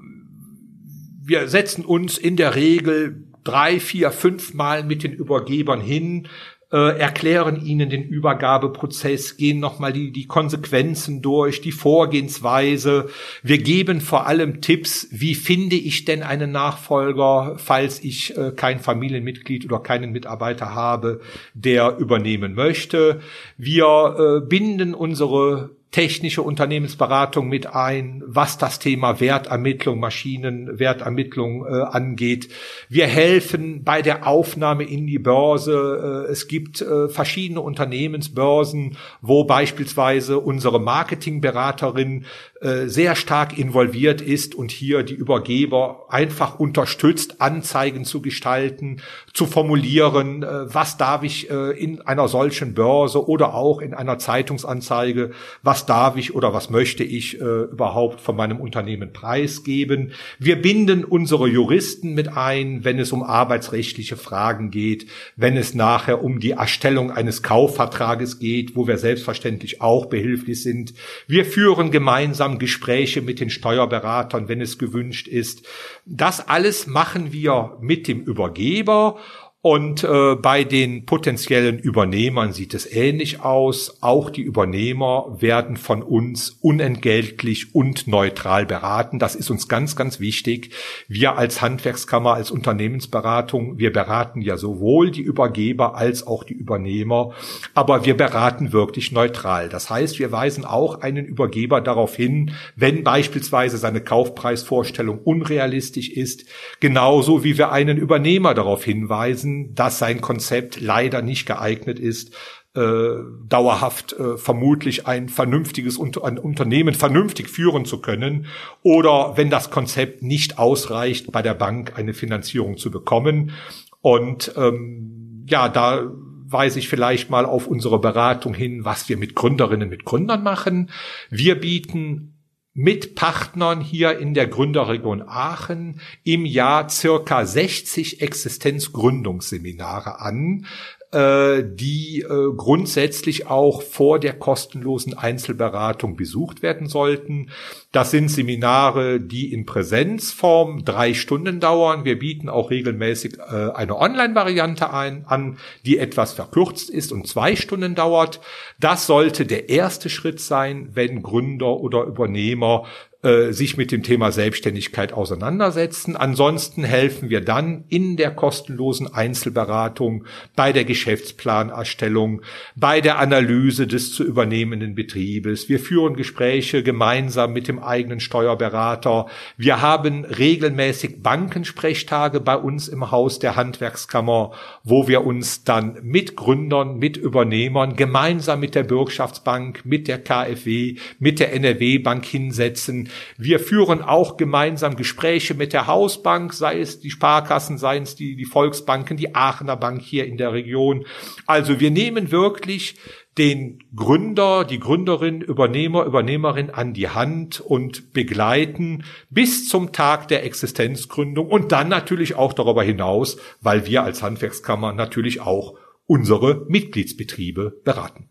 wir 1.24 1.48
setzen 1.48 1.86
uns 1.86 2.18
in 2.18 2.36
der 2.36 2.56
Regel 2.56 3.31
drei, 3.44 3.80
vier, 3.80 4.12
fünf 4.12 4.54
Mal 4.54 4.84
mit 4.84 5.04
den 5.04 5.14
Übergebern 5.14 5.82
hin, 5.82 6.28
äh, 6.72 6.98
erklären 6.98 7.66
ihnen 7.66 7.90
den 7.90 8.04
Übergabeprozess, 8.04 9.36
gehen 9.36 9.60
nochmal 9.60 9.92
die, 9.92 10.12
die 10.12 10.26
Konsequenzen 10.26 11.22
durch, 11.22 11.60
die 11.62 11.74
Vorgehensweise. 11.74 13.10
Wir 13.44 13.58
geben 13.58 14.00
vor 14.00 14.26
allem 14.26 14.62
Tipps, 14.62 15.08
wie 15.12 15.36
finde 15.36 15.76
ich 15.76 16.06
denn 16.06 16.24
einen 16.24 16.52
Nachfolger, 16.52 17.56
falls 17.58 18.02
ich 18.04 18.38
äh, 18.38 18.52
kein 18.56 18.80
Familienmitglied 18.80 19.66
oder 19.66 19.80
keinen 19.80 20.12
Mitarbeiter 20.14 20.74
habe, 20.74 21.20
der 21.54 21.98
übernehmen 21.98 22.54
möchte. 22.54 23.20
Wir 23.58 24.16
äh, 24.18 24.46
binden 24.48 24.94
unsere 24.94 25.72
technische 25.92 26.42
Unternehmensberatung 26.42 27.50
mit 27.50 27.68
ein, 27.68 28.24
was 28.26 28.58
das 28.58 28.80
Thema 28.80 29.20
Wertermittlung, 29.20 30.00
Maschinenwertermittlung 30.00 31.66
äh, 31.66 31.82
angeht. 31.82 32.50
Wir 32.88 33.08
helfen 33.08 33.84
bei 33.84 34.02
der 34.02 34.26
Aufnahme 34.26 34.86
in 34.86 35.06
die 35.06 35.20
Börse. 35.20 36.26
Äh, 36.28 36.32
es 36.32 36.48
gibt 36.48 36.82
äh, 36.82 37.10
verschiedene 37.10 37.60
Unternehmensbörsen, 37.60 38.98
wo 39.22 39.44
beispielsweise 39.44 40.40
unsere 40.40 40.80
Marketingberaterin 40.80 42.26
äh, 42.62 42.88
sehr 42.88 43.16
stark 43.16 43.58
involviert 43.58 44.22
ist 44.22 44.56
und 44.56 44.72
hier 44.72 45.04
die 45.04 45.16
Übergeber 45.16 46.06
einfach 46.10 46.60
unterstützt, 46.60 47.42
Anzeigen 47.42 48.06
zu 48.06 48.22
gestalten, 48.22 49.02
zu 49.34 49.48
formulieren, 49.48 50.44
äh, 50.44 50.74
was 50.74 50.96
darf 50.96 51.24
ich 51.24 51.50
äh, 51.50 51.72
in 51.72 52.02
einer 52.02 52.28
solchen 52.28 52.76
Börse 52.76 53.28
oder 53.28 53.56
auch 53.56 53.82
in 53.82 53.94
einer 53.94 54.20
Zeitungsanzeige, 54.20 55.32
was 55.64 55.81
darf 55.86 56.18
ich 56.18 56.36
oder 56.36 56.54
was 56.54 56.70
möchte 56.70 57.04
ich 57.04 57.40
überhaupt 57.40 58.22
von 58.22 58.36
meinem 58.36 58.60
Unternehmen 58.60 59.14
preisgeben. 59.14 60.14
Wir 60.40 60.62
binden 60.62 61.04
unsere 61.04 61.48
Juristen 61.48 62.14
mit 62.14 62.36
ein, 62.36 62.84
wenn 62.84 63.00
es 63.00 63.12
um 63.12 63.24
arbeitsrechtliche 63.24 64.18
Fragen 64.18 64.72
geht, 64.72 65.08
wenn 65.36 65.58
es 65.58 65.74
nachher 65.74 66.24
um 66.24 66.40
die 66.40 66.52
Erstellung 66.52 67.12
eines 67.12 67.44
Kaufvertrages 67.44 68.40
geht, 68.40 68.76
wo 68.76 68.88
wir 68.88 68.98
selbstverständlich 68.98 69.82
auch 69.82 70.06
behilflich 70.06 70.62
sind. 70.62 70.94
Wir 71.28 71.46
führen 71.46 71.92
gemeinsam 71.92 72.60
Gespräche 72.60 73.22
mit 73.22 73.40
den 73.40 73.50
Steuerberatern, 73.50 74.48
wenn 74.48 74.62
es 74.62 74.78
gewünscht 74.78 75.28
ist. 75.28 75.66
Das 76.06 76.48
alles 76.48 76.88
machen 76.88 77.32
wir 77.32 77.78
mit 77.82 78.08
dem 78.08 78.22
Übergeber 78.22 79.20
Und 79.64 80.04
äh, 80.04 80.36
bei 80.36 80.64
den 80.64 81.06
potenziellen 81.06 81.78
Übernehmern 81.78 82.52
sieht 82.52 82.74
es 82.74 82.92
ähnlich 82.92 83.42
aus. 83.42 84.02
Auch 84.02 84.32
die 84.32 84.42
Übernehmer 84.42 85.38
werden 85.40 85.78
von 85.78 86.02
uns 86.02 86.58
unentgeltlich 86.62 87.76
und 87.76 88.08
neutral 88.08 88.66
beraten. 88.66 89.20
Das 89.20 89.36
ist 89.36 89.52
uns 89.52 89.68
ganz, 89.68 89.96
ganz 89.96 90.20
wichtig. 90.20 90.72
Wir 91.08 91.38
als 91.38 91.62
Handwerkskammer, 91.62 92.34
als 92.34 92.50
Unternehmensberatung, 92.50 93.78
wir 93.78 93.94
beraten 93.94 94.42
ja 94.42 94.58
sowohl 94.58 95.12
die 95.12 95.22
Übergeber 95.22 95.94
als 95.94 96.26
auch 96.26 96.44
die 96.44 96.56
Übernehmer, 96.56 97.34
aber 97.76 98.04
wir 98.04 98.18
beraten 98.18 98.74
wirklich 98.74 99.12
neutral. 99.12 99.70
Das 99.70 99.92
heißt, 99.92 100.18
wir 100.18 100.32
weisen 100.32 100.66
auch 100.66 101.02
einen 101.02 101.26
Übergeber 101.28 101.82
darauf 101.82 102.16
hin, 102.16 102.56
wenn 102.76 103.04
beispielsweise 103.04 103.78
seine 103.78 104.02
Kaufpreisvorstellung 104.02 105.20
unrealistisch 105.20 106.10
ist, 106.10 106.46
genauso 106.80 107.44
wie 107.44 107.60
wir 107.60 107.72
einen 107.72 107.98
Übernehmer 107.98 108.56
darauf 108.56 108.84
hinweisen, 108.84 109.51
wissen, 109.52 109.76
dass 109.76 110.00
sein 110.00 110.22
Konzept 110.22 110.80
leider 110.80 111.22
nicht 111.22 111.46
geeignet 111.46 112.00
ist, 112.00 112.34
äh, 112.74 113.16
dauerhaft 113.50 114.14
äh, 114.14 114.38
vermutlich 114.38 115.06
ein 115.06 115.28
vernünftiges 115.28 116.00
ein 116.00 116.38
Unternehmen 116.38 116.94
vernünftig 116.94 117.50
führen 117.50 117.84
zu 117.84 118.00
können 118.00 118.46
oder 118.82 119.34
wenn 119.36 119.50
das 119.50 119.72
Konzept 119.72 120.22
nicht 120.22 120.58
ausreicht, 120.58 121.32
bei 121.34 121.42
der 121.42 121.54
Bank 121.54 121.98
eine 121.98 122.14
Finanzierung 122.14 122.78
zu 122.78 122.90
bekommen. 122.90 123.52
Und 124.00 124.54
ähm, 124.56 125.46
ja, 125.50 125.68
da 125.68 126.12
weise 126.48 126.80
ich 126.80 126.88
vielleicht 126.88 127.30
mal 127.30 127.46
auf 127.46 127.68
unsere 127.68 128.00
Beratung 128.00 128.54
hin, 128.54 128.86
was 128.86 129.10
wir 129.10 129.18
mit 129.18 129.36
Gründerinnen, 129.36 129.90
mit 129.90 130.06
Gründern 130.06 130.44
machen. 130.44 130.90
Wir 131.30 131.60
bieten 131.60 132.41
mit 132.74 133.16
Partnern 133.16 133.82
hier 133.82 134.18
in 134.18 134.34
der 134.34 134.48
Gründerregion 134.48 135.22
Aachen 135.22 136.00
im 136.24 136.46
Jahr 136.46 136.90
circa 136.90 137.46
60 137.46 138.22
Existenzgründungsseminare 138.22 140.20
an, 140.22 140.66
äh, 141.12 141.64
die 141.66 142.22
äh, 142.22 142.54
grundsätzlich 142.56 143.48
auch 143.48 143.82
vor 143.82 144.18
der 144.18 144.34
kostenlosen 144.34 145.18
Einzelberatung 145.18 146.16
besucht 146.16 146.62
werden 146.62 146.88
sollten. 146.88 147.50
Das 147.92 148.12
sind 148.12 148.30
Seminare, 148.30 149.20
die 149.20 149.52
in 149.52 149.66
Präsenzform 149.66 150.86
drei 150.86 151.14
Stunden 151.14 151.60
dauern. 151.60 152.06
Wir 152.06 152.18
bieten 152.18 152.48
auch 152.48 152.72
regelmäßig 152.72 153.40
äh, 153.40 153.72
eine 153.72 153.98
Online-Variante 153.98 154.94
ein, 154.94 155.26
an, 155.26 155.58
die 155.86 155.98
etwas 155.98 156.32
verkürzt 156.32 156.90
ist 156.90 157.12
und 157.12 157.28
zwei 157.28 157.58
Stunden 157.58 157.94
dauert. 157.94 158.40
Das 158.80 159.06
sollte 159.06 159.46
der 159.46 159.68
erste 159.68 160.10
Schritt 160.10 160.40
sein, 160.40 160.92
wenn 160.94 161.22
Gründer 161.22 161.78
oder 161.82 162.04
Übernehmer 162.04 162.86
äh, 163.24 163.52
sich 163.52 163.78
mit 163.78 163.92
dem 163.92 164.02
Thema 164.02 164.32
Selbstständigkeit 164.32 165.14
auseinandersetzen. 165.14 166.16
Ansonsten 166.16 166.84
helfen 166.84 167.30
wir 167.30 167.42
dann 167.42 167.84
in 167.88 168.18
der 168.18 168.32
kostenlosen 168.32 169.14
Einzelberatung, 169.14 170.26
bei 170.56 170.72
der 170.72 170.86
Geschäftsplanerstellung, 170.86 172.42
bei 172.76 173.00
der 173.00 173.20
Analyse 173.20 173.86
des 173.86 174.12
zu 174.12 174.24
übernehmenden 174.24 174.96
Betriebes. 174.96 175.70
Wir 175.70 175.80
führen 175.80 176.16
Gespräche 176.16 176.82
gemeinsam 176.82 177.54
mit 177.54 177.68
dem 177.68 177.78
eigenen 177.78 178.20
Steuerberater. 178.20 179.28
Wir 179.56 179.82
haben 179.82 180.26
regelmäßig 180.26 181.22
Bankensprechtage 181.22 182.40
bei 182.40 182.56
uns 182.56 182.88
im 182.88 183.12
Haus 183.12 183.38
der 183.38 183.56
Handwerkskammer, 183.56 184.52
wo 184.84 185.08
wir 185.08 185.24
uns 185.26 185.64
dann 185.64 186.00
mit 186.02 186.36
Gründern, 186.36 186.98
mit 186.98 187.18
Übernehmern 187.18 187.96
gemeinsam 187.96 188.62
mit 188.62 188.74
der 188.74 188.84
Bürgschaftsbank, 188.84 189.86
mit 189.86 190.08
der 190.08 190.18
KfW, 190.18 190.96
mit 191.20 191.40
der 191.40 191.54
NRW 191.54 192.00
Bank 192.00 192.26
hinsetzen, 192.26 193.10
wir 193.38 193.60
führen 193.60 194.02
auch 194.02 194.38
gemeinsam 194.38 194.96
Gespräche 194.96 195.54
mit 195.54 195.74
der 195.74 195.88
Hausbank, 195.88 196.54
sei 196.54 196.80
es 196.80 197.00
die 197.00 197.12
Sparkassen, 197.12 197.78
seien 197.78 198.04
es 198.04 198.16
die, 198.16 198.36
die 198.36 198.46
Volksbanken, 198.46 199.18
die 199.18 199.36
Aachener 199.36 199.78
Bank 199.78 200.02
hier 200.02 200.26
in 200.26 200.38
der 200.38 200.54
Region. 200.54 201.06
Also 201.46 201.80
wir 201.80 201.92
nehmen 201.92 202.32
wirklich 202.32 202.96
den 203.38 203.80
Gründer, 203.96 204.66
die 204.66 204.80
Gründerin, 204.80 205.42
Übernehmer, 205.42 206.04
Übernehmerin 206.06 206.70
an 206.70 206.94
die 206.94 207.10
Hand 207.10 207.62
und 207.62 208.14
begleiten 208.14 209.06
bis 209.30 209.70
zum 209.70 209.94
Tag 209.94 210.28
der 210.28 210.44
Existenzgründung 210.44 211.48
und 211.48 211.72
dann 211.72 211.88
natürlich 211.88 212.36
auch 212.36 212.54
darüber 212.54 212.84
hinaus, 212.84 213.38
weil 213.62 213.86
wir 213.86 214.04
als 214.04 214.22
Handwerkskammer 214.22 214.92
natürlich 214.92 215.40
auch 215.40 215.78
unsere 216.08 216.66
Mitgliedsbetriebe 216.68 217.82
beraten. 217.86 218.30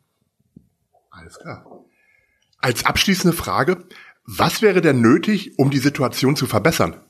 Alles 1.09 1.39
klar. 1.39 1.65
Als 2.59 2.85
abschließende 2.85 3.35
Frage, 3.35 3.85
was 4.39 4.63
wäre 4.63 4.81
denn 4.81 5.01
nötig, 5.01 5.59
um 5.59 5.71
die 5.71 5.79
Situation 5.79 6.37
zu 6.37 6.47
verbessern? 6.47 7.01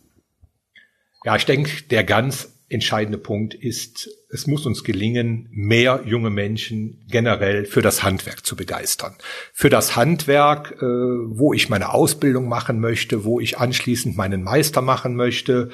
Ja, 1.25 1.37
ich 1.37 1.45
denke, 1.45 1.83
der 1.91 2.03
ganz 2.05 2.55
entscheidende 2.71 3.19
Punkt 3.19 3.53
ist, 3.55 4.09
es 4.33 4.47
muss 4.47 4.65
uns 4.65 4.85
gelingen, 4.85 5.49
mehr 5.51 6.03
junge 6.05 6.31
Menschen 6.31 7.05
generell 7.09 7.65
für 7.65 7.83
das 7.83 8.03
Handwerk 8.03 8.47
zu 8.47 8.55
begeistern. 8.55 9.15
Für 9.53 9.71
das 9.71 9.97
Handwerk, 9.97 10.77
äh, 10.81 10.85
wo 10.85 11.53
ich 11.53 11.69
meine 11.69 11.93
Ausbildung 11.93 12.49
machen 12.49 12.81
möchte, 12.81 13.25
wo 13.25 13.41
ich 13.41 13.59
anschließend 13.59 14.17
meinen 14.17 14.43
Meister 14.43 14.83
machen 14.83 15.17
möchte, 15.17 15.71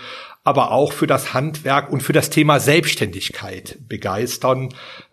aber 0.46 0.70
auch 0.70 0.92
für 0.92 1.08
das 1.08 1.34
Handwerk 1.34 1.90
und 1.90 2.04
für 2.04 2.12
das 2.12 2.30
Thema 2.30 2.60
Selbstständigkeit 2.60 3.78
begeistern. 3.88 4.68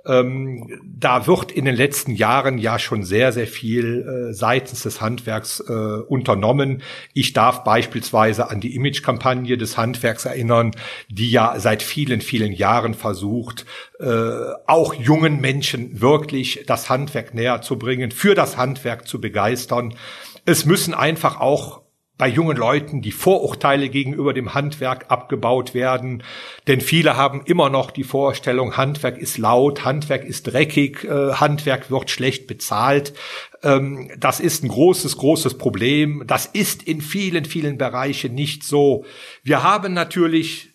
Ähm, 0.05 0.79
da 0.85 1.25
wird 1.25 1.51
in 1.51 1.65
den 1.65 1.75
letzten 1.75 2.13
Jahren 2.13 2.59
ja 2.59 2.77
schon 2.77 3.03
sehr, 3.03 3.31
sehr 3.31 3.47
viel 3.47 4.29
äh, 4.29 4.33
seitens 4.33 4.83
des 4.83 5.01
Handwerks 5.01 5.59
äh, 5.59 5.73
unternommen. 5.73 6.83
Ich 7.15 7.33
darf 7.33 7.63
beispielsweise 7.63 8.51
an 8.51 8.59
die 8.59 8.75
Imagekampagne 8.75 9.57
des 9.57 9.75
Handwerks 9.75 10.25
erinnern, 10.25 10.69
die 11.09 11.31
ja 11.31 11.55
seit 11.57 11.81
vielen, 11.81 12.21
vielen 12.21 12.53
Jahren 12.53 12.93
versucht, 12.93 13.32
äh, 13.99 14.05
auch 14.67 14.93
jungen 14.93 15.41
Menschen 15.41 16.01
wirklich 16.01 16.63
das 16.67 16.89
Handwerk 16.89 17.33
näher 17.33 17.61
zu 17.61 17.77
bringen, 17.77 18.11
für 18.11 18.35
das 18.35 18.57
Handwerk 18.57 19.07
zu 19.07 19.19
begeistern. 19.19 19.95
Es 20.45 20.65
müssen 20.65 20.93
einfach 20.93 21.39
auch 21.39 21.83
bei 22.17 22.27
jungen 22.27 22.57
Leuten 22.57 23.01
die 23.01 23.11
Vorurteile 23.11 23.89
gegenüber 23.89 24.33
dem 24.33 24.53
Handwerk 24.53 25.09
abgebaut 25.09 25.73
werden. 25.73 26.23
Denn 26.67 26.79
viele 26.79 27.17
haben 27.17 27.41
immer 27.45 27.69
noch 27.69 27.89
die 27.89 28.03
Vorstellung, 28.03 28.77
Handwerk 28.77 29.17
ist 29.17 29.39
laut, 29.39 29.83
Handwerk 29.83 30.23
ist 30.23 30.43
dreckig, 30.43 31.03
äh, 31.05 31.33
Handwerk 31.33 31.89
wird 31.89 32.11
schlecht 32.11 32.45
bezahlt. 32.45 33.13
Ähm, 33.63 34.11
das 34.17 34.39
ist 34.39 34.63
ein 34.63 34.67
großes, 34.67 35.17
großes 35.17 35.57
Problem. 35.57 36.23
Das 36.27 36.45
ist 36.45 36.83
in 36.83 37.01
vielen, 37.01 37.45
vielen 37.45 37.79
Bereichen 37.79 38.35
nicht 38.35 38.63
so. 38.63 39.05
Wir 39.41 39.63
haben 39.63 39.93
natürlich 39.93 40.72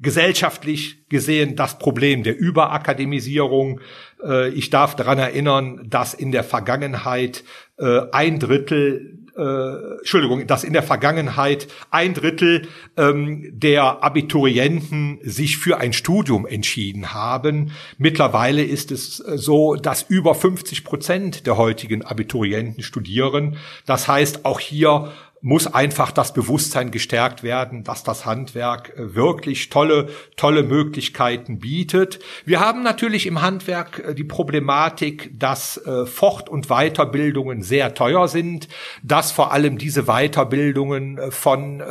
gesellschaftlich 0.00 1.08
gesehen 1.08 1.56
das 1.56 1.78
Problem 1.78 2.22
der 2.22 2.38
Überakademisierung. 2.38 3.80
Äh, 4.22 4.50
ich 4.50 4.70
darf 4.70 4.96
daran 4.96 5.18
erinnern, 5.18 5.86
dass 5.88 6.14
in 6.14 6.32
der 6.32 6.44
Vergangenheit 6.44 7.44
äh, 7.78 8.00
ein 8.12 8.38
Drittel 8.38 9.24
äh, 9.36 9.98
Entschuldigung, 9.98 10.46
dass 10.46 10.64
in 10.64 10.72
der 10.72 10.82
Vergangenheit 10.82 11.66
ein 11.90 12.14
Drittel 12.14 12.68
ähm, 12.96 13.50
der 13.52 14.04
Abiturienten 14.04 15.18
sich 15.22 15.58
für 15.58 15.78
ein 15.78 15.92
Studium 15.92 16.46
entschieden 16.46 17.12
haben. 17.12 17.72
Mittlerweile 17.98 18.62
ist 18.62 18.92
es 18.92 19.20
äh, 19.20 19.36
so, 19.36 19.74
dass 19.74 20.02
über 20.02 20.34
50 20.34 20.84
Prozent 20.84 21.46
der 21.46 21.56
heutigen 21.56 22.02
Abiturienten 22.02 22.82
studieren. 22.82 23.56
Das 23.86 24.06
heißt, 24.06 24.44
auch 24.44 24.60
hier 24.60 25.12
muss 25.44 25.66
einfach 25.66 26.10
das 26.10 26.32
Bewusstsein 26.32 26.90
gestärkt 26.90 27.42
werden, 27.42 27.84
dass 27.84 28.02
das 28.02 28.24
Handwerk 28.24 28.94
äh, 28.96 29.14
wirklich 29.14 29.68
tolle, 29.68 30.08
tolle 30.36 30.62
Möglichkeiten 30.62 31.58
bietet. 31.58 32.18
Wir 32.46 32.60
haben 32.60 32.82
natürlich 32.82 33.26
im 33.26 33.42
Handwerk 33.42 33.98
äh, 33.98 34.14
die 34.14 34.24
Problematik, 34.24 35.38
dass 35.38 35.76
äh, 35.76 36.06
Fort- 36.06 36.48
und 36.48 36.68
Weiterbildungen 36.68 37.60
sehr 37.60 37.92
teuer 37.92 38.26
sind, 38.26 38.68
dass 39.02 39.32
vor 39.32 39.52
allem 39.52 39.76
diese 39.76 40.04
Weiterbildungen 40.04 41.20
von 41.30 41.82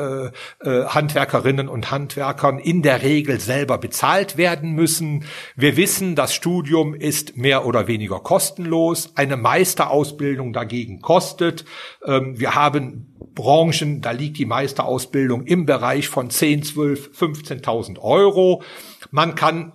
Handwerkerinnen 0.63 1.67
und 1.67 1.91
Handwerkern 1.91 2.57
in 2.57 2.81
der 2.81 3.03
Regel 3.03 3.39
selber 3.39 3.77
bezahlt 3.77 4.37
werden 4.37 4.71
müssen. 4.71 5.25
Wir 5.55 5.77
wissen, 5.77 6.15
das 6.15 6.33
Studium 6.33 6.95
ist 6.95 7.37
mehr 7.37 7.65
oder 7.65 7.87
weniger 7.87 8.19
kostenlos. 8.19 9.11
Eine 9.15 9.37
Meisterausbildung 9.37 10.53
dagegen 10.53 11.01
kostet. 11.01 11.65
Ähm, 12.05 12.39
wir 12.39 12.55
haben 12.55 13.12
Branchen, 13.36 14.01
da 14.01 14.11
liegt 14.11 14.38
die 14.38 14.45
Meisterausbildung 14.45 15.45
im 15.45 15.65
Bereich 15.65 16.07
von 16.07 16.29
10, 16.29 16.63
12, 16.63 17.11
15.000 17.17 17.99
Euro. 17.99 18.63
Man 19.11 19.36
kann 19.36 19.73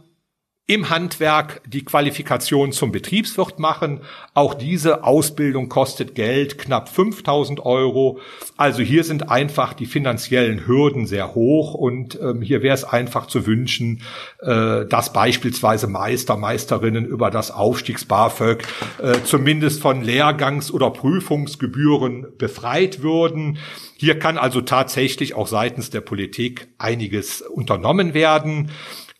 im 0.68 0.90
Handwerk 0.90 1.62
die 1.66 1.82
Qualifikation 1.82 2.72
zum 2.72 2.92
Betriebswirt 2.92 3.58
machen. 3.58 4.02
Auch 4.34 4.52
diese 4.52 5.02
Ausbildung 5.02 5.70
kostet 5.70 6.14
Geld, 6.14 6.58
knapp 6.58 6.90
5000 6.90 7.64
Euro. 7.64 8.20
Also 8.58 8.82
hier 8.82 9.02
sind 9.02 9.30
einfach 9.30 9.72
die 9.72 9.86
finanziellen 9.86 10.66
Hürden 10.66 11.06
sehr 11.06 11.34
hoch 11.34 11.72
und 11.72 12.20
ähm, 12.20 12.42
hier 12.42 12.62
wäre 12.62 12.74
es 12.74 12.84
einfach 12.84 13.28
zu 13.28 13.46
wünschen, 13.46 14.02
äh, 14.40 14.84
dass 14.84 15.14
beispielsweise 15.14 15.86
Meister, 15.86 16.36
Meisterinnen 16.36 17.06
über 17.06 17.30
das 17.30 17.50
Aufstiegs-BAföG 17.50 18.62
äh, 19.02 19.14
zumindest 19.24 19.80
von 19.80 20.04
Lehrgangs- 20.04 20.70
oder 20.70 20.90
Prüfungsgebühren 20.90 22.26
befreit 22.36 23.02
würden. 23.02 23.56
Hier 23.96 24.18
kann 24.18 24.36
also 24.36 24.60
tatsächlich 24.60 25.32
auch 25.32 25.46
seitens 25.46 25.88
der 25.88 26.02
Politik 26.02 26.68
einiges 26.76 27.40
unternommen 27.40 28.12
werden. 28.12 28.70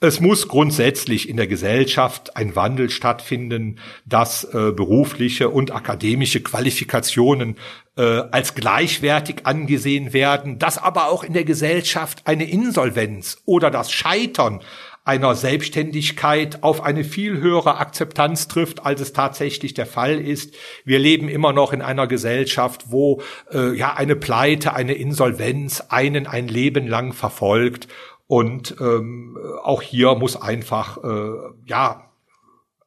Es 0.01 0.21
muss 0.21 0.47
grundsätzlich 0.47 1.29
in 1.29 1.37
der 1.37 1.49
Gesellschaft 1.49 2.37
ein 2.37 2.55
Wandel 2.55 2.89
stattfinden, 2.89 3.81
dass 4.07 4.45
äh, 4.45 4.71
berufliche 4.71 5.49
und 5.49 5.73
akademische 5.73 6.41
Qualifikationen 6.41 7.57
äh, 7.97 8.03
als 8.03 8.55
gleichwertig 8.55 9.41
angesehen 9.43 10.13
werden, 10.13 10.61
dass 10.61 10.79
aber 10.79 11.09
auch 11.09 11.25
in 11.25 11.33
der 11.33 11.43
Gesellschaft 11.43 12.29
eine 12.29 12.49
Insolvenz 12.49 13.43
oder 13.45 13.73
das 13.73 13.91
Scheitern 13.91 14.61
einer 15.09 15.35
Selbstständigkeit 15.35 16.63
auf 16.63 16.83
eine 16.83 17.03
viel 17.03 17.39
höhere 17.39 17.79
Akzeptanz 17.79 18.47
trifft, 18.47 18.85
als 18.85 19.01
es 19.01 19.15
tatsächlich 19.15 19.73
der 19.73 19.87
Fall 19.87 20.21
ist. 20.21 20.55
Wir 20.85 20.99
leben 20.99 21.31
immer 21.31 21.55
noch 21.55 21.73
in 21.73 21.81
einer 21.81 22.07
Gesellschaft, 22.07 22.85
wo 22.91 23.23
äh, 23.51 23.75
ja 23.75 23.95
eine 23.95 24.17
Pleite, 24.17 24.75
eine 24.75 24.93
Insolvenz 24.93 25.83
einen 25.89 26.27
ein 26.27 26.47
Leben 26.47 26.87
lang 26.87 27.15
verfolgt. 27.15 27.89
Und 28.29 28.77
ähm, 28.79 29.39
auch 29.65 29.83
hier 29.83 30.15
muss 30.15 30.41
einfach 30.41 31.03
äh, 31.03 31.51
ja 31.67 32.08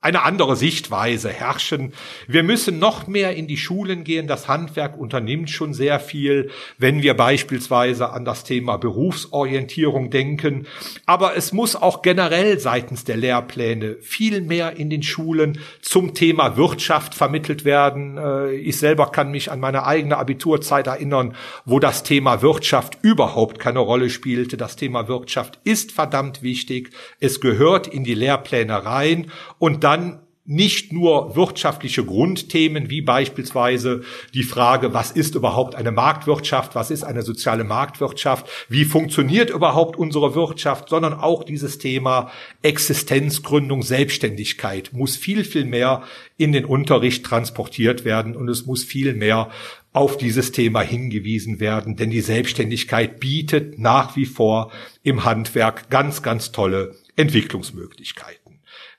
eine 0.01 0.23
andere 0.23 0.55
Sichtweise 0.55 1.29
herrschen. 1.29 1.93
Wir 2.27 2.41
müssen 2.41 2.79
noch 2.79 3.05
mehr 3.05 3.35
in 3.35 3.47
die 3.47 3.57
Schulen 3.57 4.03
gehen. 4.03 4.25
Das 4.25 4.47
Handwerk 4.47 4.97
unternimmt 4.97 5.51
schon 5.51 5.75
sehr 5.75 5.99
viel, 5.99 6.49
wenn 6.79 7.03
wir 7.03 7.13
beispielsweise 7.13 8.09
an 8.09 8.25
das 8.25 8.43
Thema 8.43 8.77
Berufsorientierung 8.77 10.09
denken. 10.09 10.65
Aber 11.05 11.37
es 11.37 11.53
muss 11.53 11.75
auch 11.75 12.01
generell 12.01 12.59
seitens 12.59 13.03
der 13.03 13.17
Lehrpläne 13.17 13.97
viel 14.01 14.41
mehr 14.41 14.75
in 14.75 14.89
den 14.89 15.03
Schulen 15.03 15.59
zum 15.81 16.15
Thema 16.15 16.57
Wirtschaft 16.57 17.13
vermittelt 17.13 17.63
werden. 17.63 18.17
Äh, 18.17 18.53
ich 18.55 18.79
selber 18.79 19.11
kann 19.11 19.29
mich 19.29 19.51
an 19.51 19.59
meine 19.59 19.85
eigene 19.85 20.17
Abiturzeit 20.17 20.87
erinnern, 20.87 21.35
wo 21.65 21.79
das 21.79 22.01
Thema 22.01 22.41
Wirtschaft 22.41 22.97
überhaupt 23.03 23.59
keine 23.59 23.79
Rolle 23.79 24.09
spielte. 24.09 24.57
Das 24.57 24.75
Thema 24.75 25.07
Wirtschaft 25.07 25.59
ist 25.63 25.91
verdammt 25.91 26.41
wichtig. 26.41 26.89
Es 27.19 27.39
gehört 27.39 27.85
in 27.85 28.03
die 28.03 28.15
Lehrpläne 28.15 28.83
rein 28.83 29.31
und 29.59 29.83
dann 29.91 30.21
nicht 30.43 30.91
nur 30.91 31.35
wirtschaftliche 31.35 32.03
Grundthemen 32.03 32.89
wie 32.89 33.01
beispielsweise 33.01 34.01
die 34.33 34.43
Frage, 34.43 34.93
was 34.93 35.11
ist 35.11 35.35
überhaupt 35.35 35.75
eine 35.75 35.91
Marktwirtschaft, 35.91 36.73
was 36.73 36.89
ist 36.89 37.03
eine 37.03 37.21
soziale 37.21 37.63
Marktwirtschaft, 37.63 38.47
wie 38.67 38.85
funktioniert 38.85 39.51
überhaupt 39.51 39.97
unsere 39.97 40.33
Wirtschaft, 40.33 40.89
sondern 40.89 41.13
auch 41.13 41.43
dieses 41.43 41.77
Thema 41.77 42.31
Existenzgründung, 42.63 43.83
Selbstständigkeit 43.83 44.91
muss 44.93 45.15
viel, 45.15 45.43
viel 45.43 45.65
mehr 45.65 46.03
in 46.37 46.53
den 46.53 46.65
Unterricht 46.65 47.23
transportiert 47.23 48.03
werden 48.03 48.35
und 48.35 48.49
es 48.49 48.65
muss 48.65 48.83
viel 48.83 49.13
mehr 49.13 49.51
auf 49.93 50.17
dieses 50.17 50.51
Thema 50.51 50.81
hingewiesen 50.81 51.59
werden, 51.59 51.97
denn 51.97 52.09
die 52.09 52.21
Selbstständigkeit 52.21 53.19
bietet 53.19 53.77
nach 53.77 54.15
wie 54.15 54.25
vor 54.25 54.71
im 55.03 55.23
Handwerk 55.23 55.89
ganz, 55.89 56.23
ganz 56.23 56.51
tolle 56.51 56.95
Entwicklungsmöglichkeiten. 57.15 58.40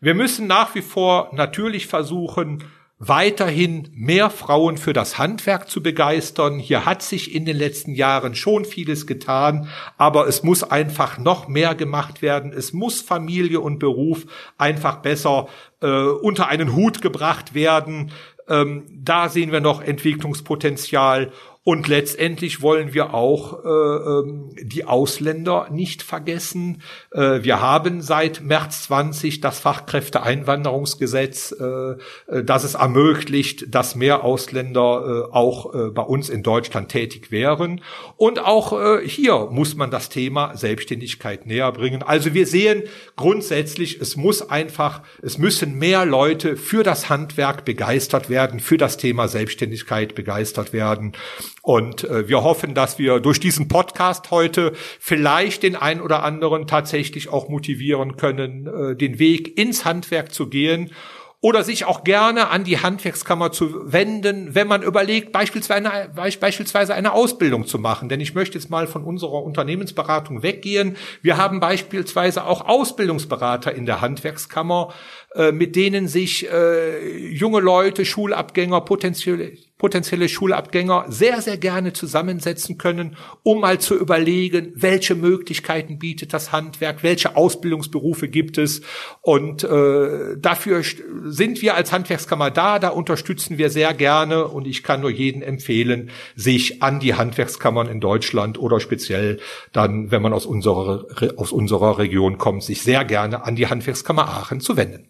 Wir 0.05 0.15
müssen 0.15 0.49
nach 0.49 0.75
wie 0.75 0.83
vor 0.83 1.31
natürlich 1.31 1.87
versuchen, 1.87 2.65
weiterhin 2.99 3.89
mehr 3.95 4.31
Frauen 4.31 4.77
für 4.77 4.93
das 4.93 5.17
Handwerk 5.17 5.71
zu 5.71 5.81
begeistern. 5.81 6.59
Hier 6.59 6.85
hat 6.85 7.03
sich 7.03 7.33
in 7.33 7.45
den 7.45 7.57
letzten 7.57 7.95
Jahren 7.95 8.35
schon 8.35 8.65
vieles 8.65 9.07
getan, 9.07 9.69
aber 9.99 10.27
es 10.27 10.43
muss 10.43 10.65
einfach 10.65 11.19
noch 11.19 11.47
mehr 11.47 11.77
gemacht 11.77 12.21
werden. 12.21 12.53
Es 12.53 12.73
muss 12.73 13.01
Familie 13.01 13.61
und 13.61 13.79
Beruf 13.79 14.27
einfach 14.59 14.97
besser 14.97 15.47
äh, 15.81 15.87
unter 15.87 16.49
einen 16.49 16.75
Hut 16.75 17.01
gebracht 17.01 17.55
werden. 17.55 18.11
Ähm, 18.49 18.83
da 18.91 19.29
sehen 19.29 19.53
wir 19.53 19.61
noch 19.61 19.81
Entwicklungspotenzial 19.81 21.31
und 21.65 21.87
letztendlich 21.87 22.61
wollen 22.61 22.93
wir 22.93 23.15
auch 23.15 23.65
äh, 23.65 23.69
ähm, 23.69 24.51
die 24.61 24.85
Ausländer 24.85 25.69
nicht 25.71 26.03
vergessen. 26.03 26.83
Äh, 27.13 27.45
wir 27.45 27.61
haben 27.61 28.01
seit 28.01 28.41
März 28.43 28.83
20 28.85 29.41
das 29.41 29.61
Fachkräfteeinwanderungsgesetz, 29.61 31.53
äh, 31.53 31.65
äh, 32.27 32.43
das 32.43 32.65
es 32.65 32.75
ermöglicht, 32.75 33.73
dass 33.73 33.95
mehr 33.95 34.25
Ausländer 34.25 35.29
äh, 35.31 35.33
auch 35.33 35.73
äh, 35.73 35.91
bei 35.91 36.03
uns 36.03 36.31
in 36.31 36.43
Deutschland 36.43 36.89
tätig 36.89 37.31
wären. 37.31 37.81
Und 38.17 38.41
auch 38.41 38.73
äh, 38.73 39.07
hier 39.07 39.47
muss 39.53 39.77
man 39.77 39.93
das 39.93 40.09
Thema 40.09 40.57
Selbstständigkeit 40.57 41.47
näher 41.47 41.71
bringen. 41.71 42.03
Also 42.03 42.35
wir 42.35 42.49
sehen 42.49 42.83
grundsätzlich, 43.15 44.01
es 44.01 44.17
muss 44.17 44.43
einfach, 44.43 45.03
es 45.23 45.39
müssen 45.39 45.79
mehr 45.79 46.07
Leute 46.07 46.57
für 46.57 46.83
das 46.83 47.09
Handwerk 47.09 47.65
begeistert 47.65 48.29
werden, 48.29 48.59
für 48.59 48.79
das 48.79 48.97
Thema 48.97 49.29
Selbstständigkeit 49.29 50.17
begeistert 50.17 50.73
werden. 50.73 51.13
Und 51.63 52.03
äh, 52.05 52.29
wir 52.29 52.43
hoffen, 52.43 52.75
dass 52.75 52.99
wir 52.99 53.21
durch 53.21 53.39
diesen 53.39 53.69
Podcast 53.69 54.33
heute 54.33 54.73
vielleicht 54.99 55.63
den 55.63 55.77
einen 55.77 56.01
oder 56.01 56.25
anderen 56.25 56.67
tatsächlich 56.67 57.29
auch 57.29 57.49
motivieren 57.49 58.17
können, 58.17 58.67
äh, 58.67 58.97
den 58.97 59.21
Weg 59.21 59.57
ins 59.57 59.85
Handwerk 59.85 60.35
zu 60.35 60.49
gehen 60.49 60.91
oder 61.43 61.65
sich 61.65 61.85
auch 61.85 62.05
gerne 62.05 62.51
an 62.51 62.63
die 62.63 62.79
Handwerkskammer 62.79 63.51
zu 63.51 63.93
wenden, 63.93 64.55
wenn 64.55 64.69
man 64.69 64.83
überlegt, 64.83 65.33
beispielsweise 65.33 65.91
eine, 65.91 66.09
beispielsweise 66.15 66.95
eine 66.95 67.13
Ausbildung 67.13 67.67
zu 67.67 67.81
machen. 67.81 68.09
Denn 68.09 68.21
ich 68.21 68.35
möchte 68.35 68.57
jetzt 68.57 68.71
mal 68.71 68.87
von 68.87 69.03
unserer 69.03 69.43
Unternehmensberatung 69.43 70.45
weggehen. 70.45 70.97
Wir 71.21 71.37
haben 71.37 71.59
beispielsweise 71.59 72.45
auch 72.45 72.69
Ausbildungsberater 72.69 73.75
in 73.75 73.87
der 73.87 74.01
Handwerkskammer, 74.01 74.95
äh, 75.35 75.51
mit 75.51 75.75
denen 75.75 76.07
sich 76.07 76.49
äh, 76.49 77.29
junge 77.29 77.59
Leute, 77.59 78.05
Schulabgänger, 78.05 78.81
potenzielle 78.83 79.53
potenzielle 79.83 80.29
Schulabgänger 80.29 81.07
sehr, 81.09 81.43
sehr 81.43 81.57
gerne 81.57 81.93
zusammensetzen 81.93 82.79
können, 82.79 83.17
um 83.43 83.63
mal 83.63 83.81
zu 83.81 83.99
überlegen, 83.99 84.71
welche 84.77 85.17
Möglichkeiten 85.17 85.99
bietet 85.99 86.33
das 86.33 86.53
Handwerk, 86.53 87.03
welche 87.03 87.35
Ausbildungsberufe 87.35 88.29
gibt 88.29 88.59
es. 88.59 88.83
Und 89.23 89.65
äh, 89.65 90.37
dafür 90.39 90.85
sind 91.25 91.63
wir 91.63 91.75
als 91.75 91.91
Handwerkskammer 91.91 92.53
da, 92.53 92.79
da 92.79 92.91
unterstützen 92.91 93.59
wir 93.59 93.71
sehr 93.71 93.93
gerne 93.93 94.47
und 94.47 94.69
ich 94.69 94.85
kann 94.85 95.01
nur 95.01 95.11
jeden 95.11 95.43
empfehlen, 95.43 96.11
sich 96.37 96.81
an 96.81 97.01
die 97.01 97.15
Handwerkskammern 97.15 97.89
in 97.89 97.99
Deutschland 97.99 98.61
oder 98.61 98.79
speziell 98.79 99.41
dann, 99.73 100.13
wenn 100.13 100.23
man 100.23 100.33
aus 100.33 100.47
unserer, 100.47 101.07
aus 101.37 101.51
unserer 101.51 101.99
Region 101.99 102.39
kommt, 102.39 102.63
sich 102.63 102.83
sehr 102.83 103.05
gerne 103.05 103.45
an 103.45 103.57
die 103.57 103.67
Handwerkskammer 103.67 104.29
Aachen 104.29 104.61
zu 104.61 104.77
wenden. 104.77 105.09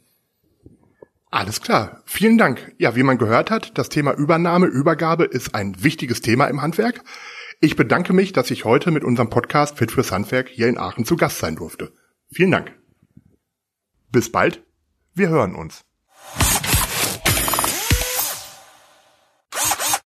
Alles 1.32 1.62
klar. 1.62 2.02
Vielen 2.04 2.36
Dank. 2.36 2.74
Ja, 2.76 2.94
wie 2.94 3.02
man 3.02 3.16
gehört 3.16 3.50
hat, 3.50 3.78
das 3.78 3.88
Thema 3.88 4.12
Übernahme, 4.12 4.66
Übergabe 4.66 5.24
ist 5.24 5.54
ein 5.54 5.82
wichtiges 5.82 6.20
Thema 6.20 6.44
im 6.44 6.60
Handwerk. 6.60 7.02
Ich 7.58 7.74
bedanke 7.74 8.12
mich, 8.12 8.34
dass 8.34 8.50
ich 8.50 8.66
heute 8.66 8.90
mit 8.90 9.02
unserem 9.02 9.30
Podcast 9.30 9.78
Fit 9.78 9.90
fürs 9.90 10.12
Handwerk 10.12 10.50
hier 10.50 10.68
in 10.68 10.76
Aachen 10.76 11.06
zu 11.06 11.16
Gast 11.16 11.38
sein 11.38 11.56
durfte. 11.56 11.94
Vielen 12.30 12.50
Dank. 12.50 12.76
Bis 14.10 14.30
bald. 14.30 14.62
Wir 15.14 15.30
hören 15.30 15.54
uns. 15.54 15.86